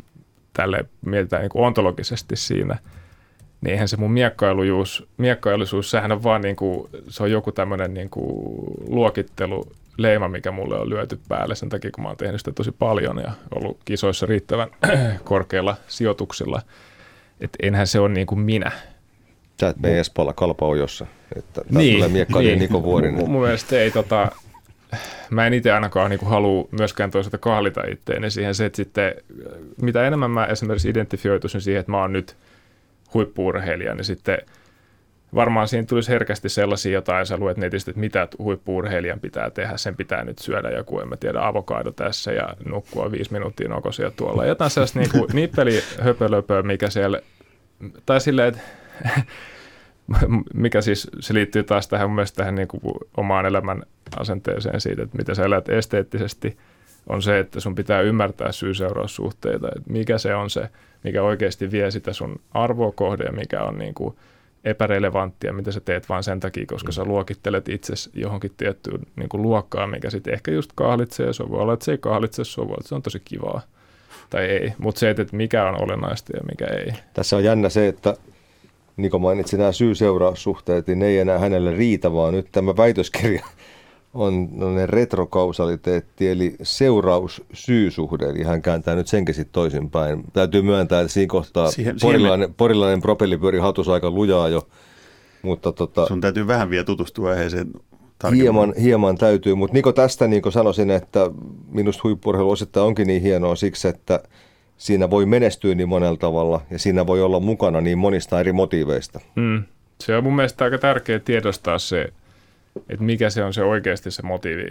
[0.54, 2.78] tälle mietitään niin kuin ontologisesti siinä,
[3.62, 7.94] niin eihän se mun miekkailujuus, miekkailuisuus, sehän on vaan niin kuin, se on joku tämmöinen
[7.94, 12.42] niin kuin luokittelu leima, mikä mulle on lyöty päälle sen takia, kun mä oon tehnyt
[12.42, 14.70] sitä tosi paljon ja ollut kisoissa riittävän
[15.24, 16.62] korkeilla sijoituksilla.
[17.42, 18.72] Että enhän se ole niin kuin minä.
[19.60, 22.62] Sä et mene Espalla kalpaojossa, että niin, tulee miekkailija niin.
[22.62, 23.30] Niko Vuorinen.
[23.30, 24.32] Mun mielestä ei tota,
[25.30, 29.14] mä en itse ainakaan niin halua myöskään toisaalta kahlita itteeni siihen se, että sitten
[29.82, 32.36] mitä enemmän mä esimerkiksi identifioituisin siihen, että mä oon nyt
[33.14, 34.38] huippuurheilija, niin sitten–
[35.36, 39.96] varmaan siinä tulisi herkästi sellaisia jotain, sä luet netistä, että mitä huippuurheilijan pitää tehdä, sen
[39.96, 44.46] pitää nyt syödä joku, en mä tiedä, avokado tässä ja nukkua viisi minuuttia nokosia tuolla.
[44.46, 47.22] Jotain sellaista niin nippeli höpölöpöä, mikä siellä,
[48.06, 48.62] tai silleen, että
[50.54, 52.82] mikä siis, se liittyy taas tähän mun mielestä tähän niin kuin
[53.18, 53.84] omaan elämän
[54.18, 56.58] asenteeseen siitä, että mitä sä elät esteettisesti,
[57.08, 60.70] on se, että sun pitää ymmärtää syy-seuraussuhteita, että mikä se on se,
[61.04, 64.16] mikä oikeasti vie sitä sun arvoa kohde ja mikä on niin kuin–
[64.64, 69.42] epärelevanttia, mitä sä teet vain sen takia, koska sä luokittelet itse johonkin tiettyyn niin kuin
[69.42, 71.34] luokkaan, mikä sitten ehkä just kahlitsee.
[71.34, 73.62] Se voi olla, että se ei kahlitse sua, voi että se on tosi kivaa
[74.30, 74.74] tai ei.
[74.78, 76.94] Mutta se, että mikä on olennaista ja mikä ei.
[77.14, 78.16] Tässä on jännä se, että
[78.98, 83.46] Niko mainitsi nämä syy-seuraussuhteet, niin ne ei enää hänelle riitä, vaan nyt tämä väitöskirja
[84.14, 84.50] on
[84.86, 90.24] retrokausaliteetti, eli seuraus-syysuhde, eli hän kääntää nyt senkin sitten toisinpäin.
[90.34, 92.56] Täytyy myöntää, että siinä kohtaa siihen, porilainen, siihen me...
[92.58, 94.68] porilainen propelli pyöri hatus aika lujaa jo.
[95.42, 97.74] Mutta tota, Sun täytyy vähän vielä tutustua aiheeseen
[98.32, 101.32] Hieman, hieman täytyy, mutta Niko tästä niin sanoisin, että
[101.72, 104.20] minusta huippurheilu osittain onkin niin hienoa siksi, että
[104.78, 109.20] siinä voi menestyä niin monella tavalla ja siinä voi olla mukana niin monista eri motiiveista.
[109.36, 109.64] Mm.
[110.02, 112.14] Se on mun mielestä aika tärkeää tiedostaa se,
[112.90, 114.70] että mikä se on se oikeasti se motiivi,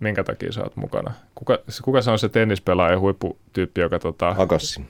[0.00, 1.14] minkä takia sä oot mukana.
[1.34, 4.34] Kuka, kuka se on se tennispelaaja huipputyyppi, joka tota...
[4.38, 4.82] Agassi.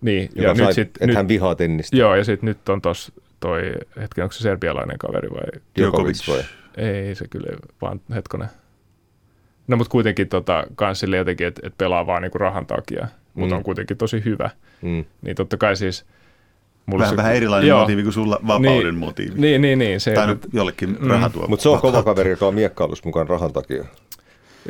[0.00, 0.30] Niin.
[0.34, 1.96] Joka ja sai, nyt sit, että nyt, hän vihaa tennistä.
[1.96, 5.60] Joo, ja sitten nyt on tos toi, hetken, onko se serbialainen kaveri vai?
[5.76, 6.42] Djokovic vai?
[6.76, 8.48] Ei se kyllä, vaan hetkonen.
[9.68, 13.54] No mutta kuitenkin tota, kans sille jotenkin, että et pelaa vaan niinku rahan takia, mutta
[13.54, 13.58] Mm.
[13.58, 14.50] on kuitenkin tosi hyvä.
[14.82, 15.04] Mm.
[15.22, 16.06] Niin totta kai siis...
[16.88, 17.80] Mulla Vähän, se- vähän erilainen Joo.
[17.80, 19.40] motiivi kuin sulla vapauden niin, motiivi.
[19.40, 20.00] Niin, niin, niin.
[20.00, 21.08] Se, tai että- nyt jollekin Mm.
[21.10, 21.46] raha tuo.
[21.48, 23.84] Mutta se on kova kaveri, joka on miekkailussa mukaan rahan takia.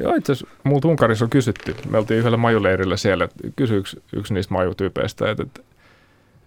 [0.02, 1.76] Joo, itse asiassa multa Unkarissa on kysytty.
[1.90, 5.61] Me oltiin yhdellä majuleirillä siellä, että kysyi yksi, yksi niistä majutyypeistä, että, että,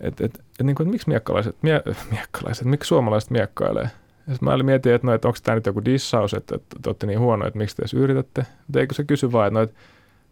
[0.02, 1.82] että, että, että, niin kuin, että miksi miekkalaiset, mie,
[2.12, 3.90] miekkalaiset, miksi suomalaiset miekkailee?
[4.28, 6.90] Ja mä olin mietin, että, no, että onko tämä nyt joku dissaus, että, että te
[6.90, 8.46] olette niin huono, että miksi te edes yritätte.
[8.68, 9.76] Mutta eikö se kysy vaan, että, no, että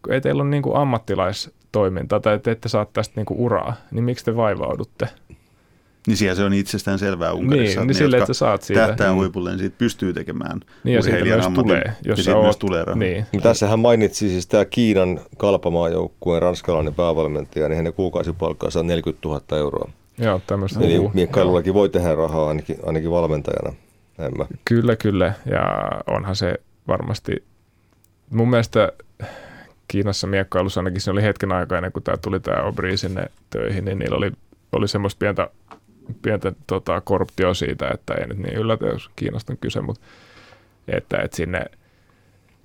[0.08, 4.04] ei teillä ole niin kuin ammattilaistoimintaa tai te ette saa tästä niin kuin uraa, niin
[4.04, 5.08] miksi te vaivaudutte?
[6.06, 7.62] Niin siellä se on itsestään selvää Unkarissa.
[7.62, 8.86] Niin, että niin silleen, jotka että sä saat siitä.
[8.86, 11.64] Tähtää huipulle, niin siitä pystyy tekemään Niin ja siitä urheilijan myös ammatin.
[11.68, 12.98] tulee, ja jos sä siitä myös tulee rahaa.
[12.98, 18.86] niin, Mutta Tässä hän mainitsi siis tämä Kiinan kalpamaajoukkueen ranskalainen päävalmentaja, niin hänen kuukausipalkkaansa on
[18.86, 19.90] 40 000 euroa.
[20.18, 20.80] joo, tämmöistä.
[20.80, 21.10] Eli Joo.
[21.14, 23.72] miekkailullakin voi tehdä rahaa ainakin, ainakin valmentajana.
[24.18, 24.44] Näin mä.
[24.64, 25.32] Kyllä, kyllä.
[25.50, 25.62] Ja
[26.06, 26.54] onhan se
[26.88, 27.44] varmasti,
[28.30, 28.92] mun mielestä
[29.90, 33.84] Kiinassa miekkailussa ainakin se oli hetken aikaa ennen kuin tämä tuli tämä Obri sinne töihin,
[33.84, 34.32] niin niillä oli,
[34.72, 35.50] oli semmoista pientä,
[36.22, 40.06] pientä tota, korruptio siitä, että ei nyt niin yllätä, jos Kiinasta on kyse, mutta
[40.88, 41.64] että, että sinne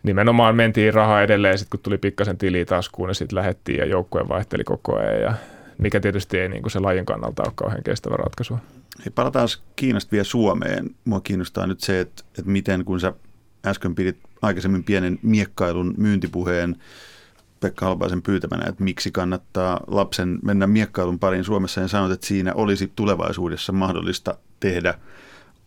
[0.03, 4.27] nimenomaan mentiin rahaa edelleen, sitten kun tuli pikkasen tili taskuun, niin sitten lähettiin ja joukkue
[4.27, 5.33] vaihteli koko ajan ja
[5.77, 8.53] mikä tietysti ei niin kuin se lajin kannalta ole kauhean kestävä ratkaisu.
[8.99, 10.89] Hei, palataan Kiinasta vielä Suomeen.
[11.05, 13.13] Mua kiinnostaa nyt se, että, että miten kun sä
[13.65, 16.75] äsken pidit aikaisemmin pienen miekkailun myyntipuheen
[17.65, 22.53] Pekka Halpaisen pyytämänä, että miksi kannattaa lapsen mennä miekkailun pariin Suomessa ja sanoit, että siinä
[22.53, 24.93] olisi tulevaisuudessa mahdollista tehdä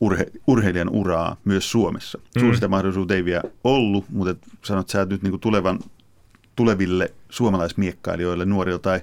[0.01, 2.19] urhe, urheilijan uraa myös Suomessa.
[2.19, 2.41] Mm.
[2.41, 5.79] Sulla sitä mahdollisuutta ei vielä ollut, mutta et sanot että sä et nyt niin tulevan,
[6.57, 9.01] tuleville suomalaismiekkailijoille, nuorille tai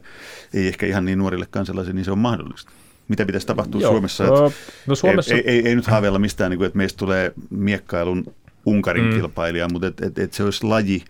[0.53, 2.71] ei ehkä ihan niin nuorille kansalaisille, niin se on mahdollista.
[3.07, 3.91] Mitä pitäisi tapahtua Joo.
[3.91, 4.23] Suomessa?
[4.23, 4.51] Että
[4.87, 5.35] no Suomessa...
[5.35, 8.25] ei, ei, ei, nyt haaveilla mistään, niin kuin, että meistä tulee miekkailun
[8.65, 9.11] Unkarin Mm.
[9.11, 11.05] kilpailija, mutta että et, et se olisi laji,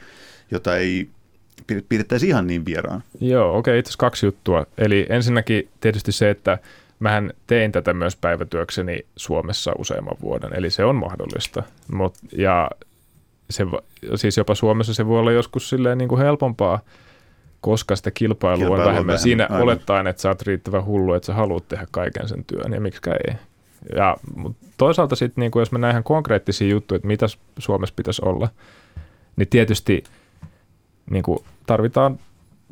[0.51, 1.09] jota ei
[1.71, 3.03] pide- pidettäisi ihan niin vieraan.
[3.21, 4.65] Joo, okei, itse asiassa kaksi juttua.
[4.77, 6.57] Eli ensinnäkin tietysti se, että
[6.99, 11.63] mähän tein tätä myös päivätyökseni Suomessa useamman vuoden, eli se on mahdollista.
[11.93, 12.69] Mut, ja
[13.49, 13.65] se,
[14.15, 16.79] siis jopa Suomessa se voi olla joskus silleen niin kuin helpompaa,
[17.61, 19.07] koska sitä kilpailua, Kilpailua on vähemmän.
[19.07, 19.61] vähemmän, Siinä aivan.
[19.61, 23.11] olettaen, että sä oot riittävän hullu, että sä haluat tehdä kaiken sen työn, ja miksikä
[23.27, 23.35] ei.
[23.95, 27.25] Ja mut toisaalta sitten, niin jos mennään ihan konkreettisiin juttuihin, että mitä
[27.59, 28.49] Suomessa pitäisi olla,
[29.35, 30.03] niin tietysti
[31.09, 32.19] niin kuin tarvitaan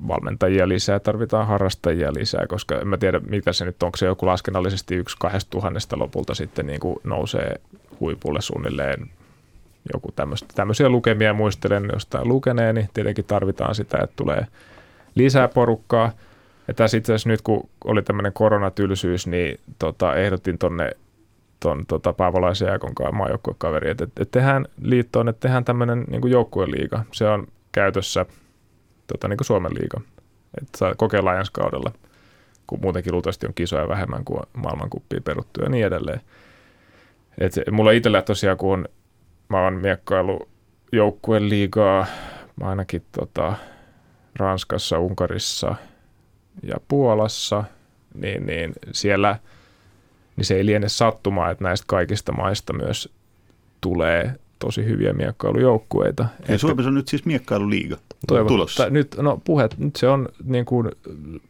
[0.08, 4.06] valmentajia lisää, tarvitaan harrastajia lisää, koska en mä tiedä, mitä se nyt on, onko se
[4.06, 7.62] joku laskennallisesti yksi kahdesta tuhannesta lopulta sitten niin kuin nousee
[8.00, 9.10] huipulle suunnilleen
[9.94, 14.48] joku tämmöistä, tämmöisiä lukemia muistelen jostain lukeneeni, niin tietenkin tarvitaan sitä, että tulee
[15.16, 16.12] lisää porukkaa.
[16.68, 20.92] Ja tässä itse asiassa nyt, kun oli tämmöinen koronatylsyys, niin tota, ehdotin tonne
[21.60, 27.04] ton tota, Paavolaisen Jaakon kanssa maajoukkuekaveri, että, että tehdään liittoon, että tehdään tämmöinen niin joukkueliiga.
[27.12, 28.26] Se on käytössä
[29.08, 30.02] tota, niin kuin Suomen liiga.
[30.62, 31.92] Että saa kokeillaan ensi kaudella,
[32.68, 36.22] kun muutenkin luultavasti on kisoja vähemmän kuin maailmankuppia peruttu ja niin edelleen.
[37.38, 38.88] Et mulla itsellä tosiaan, kun on,
[39.50, 40.50] mä oon miekkailu
[40.92, 42.06] joukkueen liigaa,
[42.56, 43.54] mä ainakin tota,
[44.36, 45.76] Ranskassa, Unkarissa
[46.64, 47.64] ja Puolassa,
[48.14, 49.40] niin, niin siellä
[50.36, 53.14] niin se ei liene sattumaa, että näistä kaikista maista myös
[53.82, 56.24] tulee tosi hyviä miekkailujoukkueita.
[56.24, 57.98] Ja Että- Suomessa on nyt siis miekkailuliiga
[58.28, 58.84] Toivon, tulossa.
[58.84, 60.92] tai Nyt, no puhet, nyt se on niin kuin,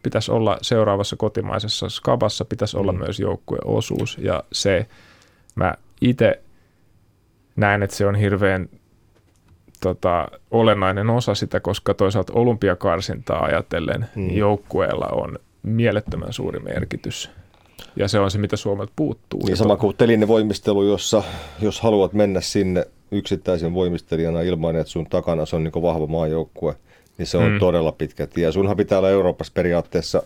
[0.03, 2.97] pitäisi olla seuraavassa kotimaisessa skabassa, pitäisi olla Mm.
[2.99, 4.85] myös joukkueosuus ja se,
[5.55, 6.41] mä itse
[7.55, 8.69] näen, että se on hirveän
[9.81, 14.29] tota, olennainen osa sitä, koska toisaalta olympiakarsintaa ajatellen Mm.
[14.29, 17.29] joukkueella on mielettömän suuri merkitys.
[17.95, 19.39] Ja se on se, mitä Suomelta puuttuu.
[19.39, 21.23] Niin Ja sama kuin telinevoimistelu, jossa
[21.61, 26.75] jos haluat mennä sinne yksittäisen voimistelijana ilman, että sun takana se on niin vahva maajoukkue,
[27.17, 27.59] niin se on Mm.
[27.59, 28.51] todella pitkä tie.
[28.51, 30.23] Sunhan pitää olla Euroopassa periaatteessa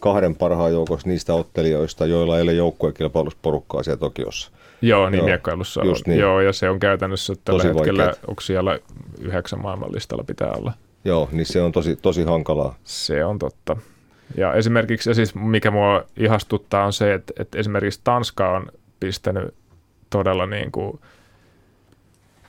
[0.00, 4.50] kahden parhaan joukossa niistä ottelijoista, joilla ei ole joukkuekilpailussa porukkaa siellä Tokiossa.
[4.82, 5.94] Joo, niin Joo, miekkailussa on.
[6.06, 6.18] niin.
[6.20, 8.78] Joo, ja se on käytännössä tällä Tosi hetkellä, onko siellä
[9.20, 10.72] yhdeksän maailmanlistalla pitää olla.
[11.04, 12.74] Joo, niin se on tosi, tosi hankalaa.
[12.84, 13.76] Se on totta.
[14.36, 18.66] Ja esimerkiksi, ja siis mikä mua ihastuttaa on se, että, että esimerkiksi Tanska on
[19.00, 19.54] pistänyt
[20.10, 21.00] todella niin kuin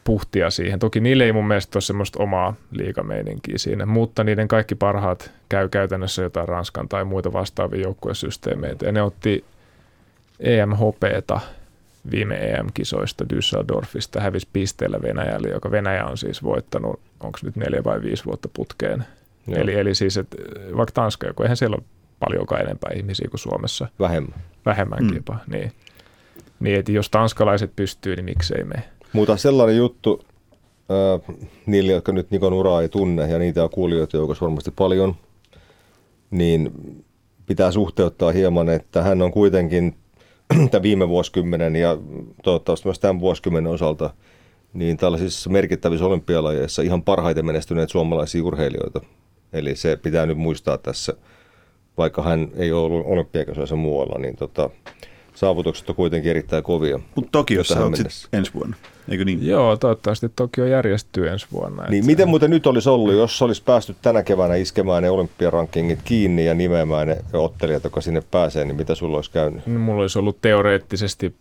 [0.04, 0.80] puhtia siihen.
[0.80, 5.70] Toki niille ei mun mielestä ole semmoista omaa liigameininkiä siinä, mutta niiden kaikki parhaat käy
[5.70, 8.86] käytännössä jotain Ranskan tai muita vastaavia joukkuesysteemeitä.
[8.86, 9.46] Ja ne otti
[10.40, 11.40] EMHPta
[12.12, 18.02] viime EM-kisoista Düsseldorfista, hävisi pisteellä Venäjälle, joka Venäjä on siis voittanut, onko nyt neljä vai
[18.02, 19.06] viisi vuotta putkeen.
[19.48, 19.62] Joo.
[19.62, 20.38] Eli, eli siis, että
[20.78, 21.84] vaikka Tanska, joku, eihän siellä ole
[22.20, 24.40] paljonkaan enempää ihmisiä kuin Suomessa, Vähemmän.
[24.66, 25.16] vähemmänkin Mm.
[25.16, 25.38] jopa.
[25.48, 25.72] Niin,
[26.60, 28.84] niin että jos tanskalaiset pystyy, niin miksei me?
[29.14, 30.22] Mutta sellainen juttu,
[30.92, 31.36] äh,
[31.66, 35.16] niille, jotka nyt Nikon uraa ei tunne, ja niitä on kuulijoita joukossa varmasti paljon,
[36.32, 36.72] niin
[37.46, 39.96] pitää suhteuttaa hieman, että hän on kuitenkin
[40.72, 41.98] tämän viime vuosikymmenen ja
[42.44, 44.10] toivottavasti myös tämän vuosikymmenen osalta
[44.74, 49.02] niin tällaisissa merkittävissä olympialajeissa ihan parhaiten menestyneet suomalaisia urheilijoita.
[49.54, 51.14] Eli se pitää nyt muistaa tässä,
[51.98, 54.70] vaikka hän ei ole ollut olympiakisoissa muualla, niin tota,
[55.42, 57.00] saavutukset on kuitenkin erittäin kovia.
[57.16, 57.94] Mutta Tokiossa on
[58.34, 58.76] ensi vuonna,
[59.10, 59.48] eikö niin?
[59.48, 61.84] Joo, toivottavasti Tokio järjestyy ensi vuonna.
[61.90, 66.46] Niin, miten muuten nyt olisi ollut, jos olisi päästy tänä keväänä iskemään ne olympiarankingit kiinni
[66.46, 69.68] ja nimeämään ne ottelijat, jotka sinne pääsee, niin mitä sulla olisi käynyt?
[69.68, 71.36] No, mulla olisi ollut teoreettisesti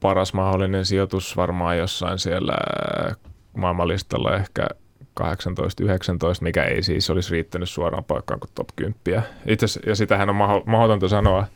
[0.00, 2.54] paras mahdollinen sijoitus varmaan jossain siellä
[3.56, 4.66] maailmanlistalla ehkä
[5.20, 5.24] 18-19,
[6.40, 9.22] mikä ei siis olisi riittänyt suoraan paikkaan kuin top 10.
[9.46, 10.36] Itse ja sitähän on
[10.66, 11.46] mahdotonta sanoa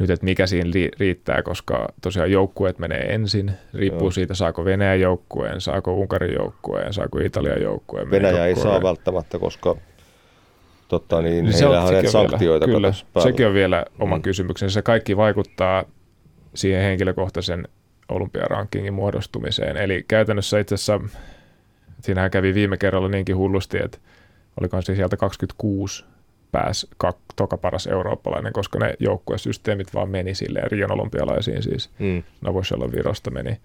[0.00, 3.52] nyt, että mikä siinä riittää, koska tosiaan joukkueet menee ensin.
[3.74, 4.10] Riippuu Joo.
[4.10, 8.10] siitä, saako Venäjän joukkueen, saako Unkarin joukkueen, saako Italian joukkueen.
[8.10, 9.76] Venäjä ei saa välttämättä, koska
[10.88, 12.66] totta, niin, niin heillä on sanktioita.
[12.66, 14.22] Vielä, kyllä, sekin on vielä oma mm.
[14.22, 14.74] kysymyksensä.
[14.74, 15.84] Se kaikki vaikuttaa
[16.54, 17.68] siihen henkilökohtaisen
[18.08, 19.76] olympiarankingin muodostumiseen.
[19.76, 21.00] Eli käytännössä itse asiassa
[22.00, 23.98] siinähän kävi viime kerralla niinkin hullusti, että
[24.60, 26.04] olikohan se sieltä 26
[26.52, 31.90] pääsi kak, toka paras eurooppalainen, koska ne joukkuesysteemit vaan meni silleen Rion olympialaisiin siis.
[31.98, 32.22] Mm.
[32.40, 33.60] Novosellon Virosta meni.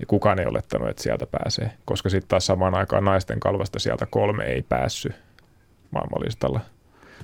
[0.00, 4.06] Ja kukaan ei olettanut, että sieltä pääsee, koska sitten taas samaan aikaan naisten kalvasta sieltä
[4.06, 5.12] kolme ei päässyt
[5.90, 6.60] maailmanlistalla.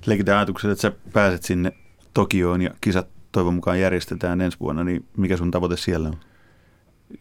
[0.07, 1.73] Leikitään ajatukset, että sä pääset sinne
[2.15, 6.17] Tokioon ja kisat toivon mukaan järjestetään ensi vuonna, niin mikä sun tavoite siellä on?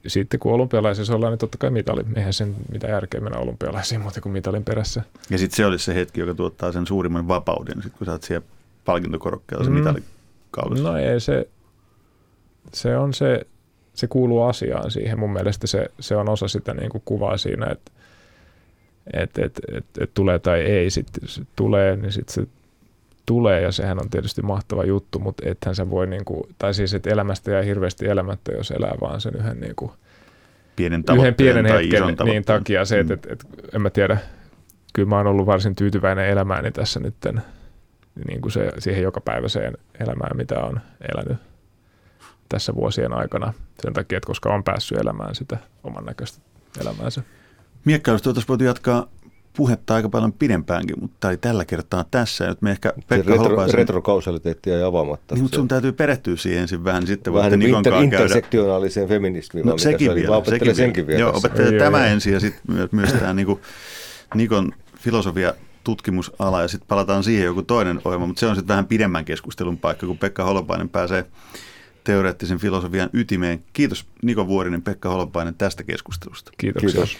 [0.07, 2.01] Sitten kun olympialaisissa ollaan, niin totta kai mitali.
[2.15, 5.03] Eihän sen mitä järkeä mennä olympialaisiin muuta kuin mitalin perässä.
[5.29, 8.23] Ja sitten se olisi se hetki, joka tuottaa sen suurimman vapauden, sit kun sä oot
[8.23, 8.45] siellä
[8.85, 9.77] palkintokorokkeella se mm.
[9.77, 10.91] mitalikaudessa.
[10.91, 11.47] No ei, se,
[12.73, 13.45] se on se,
[13.93, 15.19] se kuuluu asiaan siihen.
[15.19, 17.91] Mun mielestä se, se on osa sitä niin kuin kuvaa siinä, että
[19.13, 20.89] et, et, et, et tulee tai ei.
[20.89, 22.51] Sitten tulee, niin sitten se
[23.29, 26.93] tulee ja sehän on tietysti mahtava juttu, mutta ethän se voi, niin kuin, tai siis
[26.93, 29.91] että elämästä jää hirveästi elämättä, jos elää vaan sen yhden, niin kuin,
[30.75, 33.19] pienen, yhden pienen hetken niin takia se, että, mm.
[33.19, 34.17] että, että, en mä tiedä,
[34.93, 37.15] kyllä mä oon ollut varsin tyytyväinen elämääni tässä nyt
[38.27, 40.79] niin kuin se, siihen jokapäiväiseen elämään, mitä on
[41.13, 41.37] elänyt
[42.49, 46.41] tässä vuosien aikana sen takia, että koska on päässyt elämään sitä oman näköistä
[46.81, 47.23] elämäänsä.
[47.85, 49.07] Miekkailusta oltaisiin voitu jatkaa
[49.53, 52.47] puhetta aika paljon pidempäänkin, mutta tämä oli tällä kertaa tässä.
[52.47, 53.77] Nyt me ehkä Pekka retro, Holopaisen...
[53.77, 55.35] Retrokausaliteettia ei avaamatta.
[55.35, 59.65] Niin, mutta sun täytyy perehtyä siihen ensin vähän, niin sitten vähän niin inter, intersektionaaliseen feminismiin.
[59.65, 60.35] No sekin vielä.
[60.39, 61.19] Mä sekin senkin vielä.
[61.19, 63.59] Joo, opettelen tämä ensin ja sitten myös, myös tämä niin
[64.35, 68.85] Nikon filosofia tutkimusala ja sitten palataan siihen joku toinen ohjelma, mutta se on sitten vähän
[68.85, 71.25] pidemmän keskustelun paikka, kun Pekka Holopainen pääsee
[72.03, 73.63] teoreettisen filosofian ytimeen.
[73.73, 76.51] Kiitos Niko Vuorinen, Pekka Holopainen tästä keskustelusta.
[76.57, 76.91] Kiitoksia.
[76.91, 77.17] Kiitos.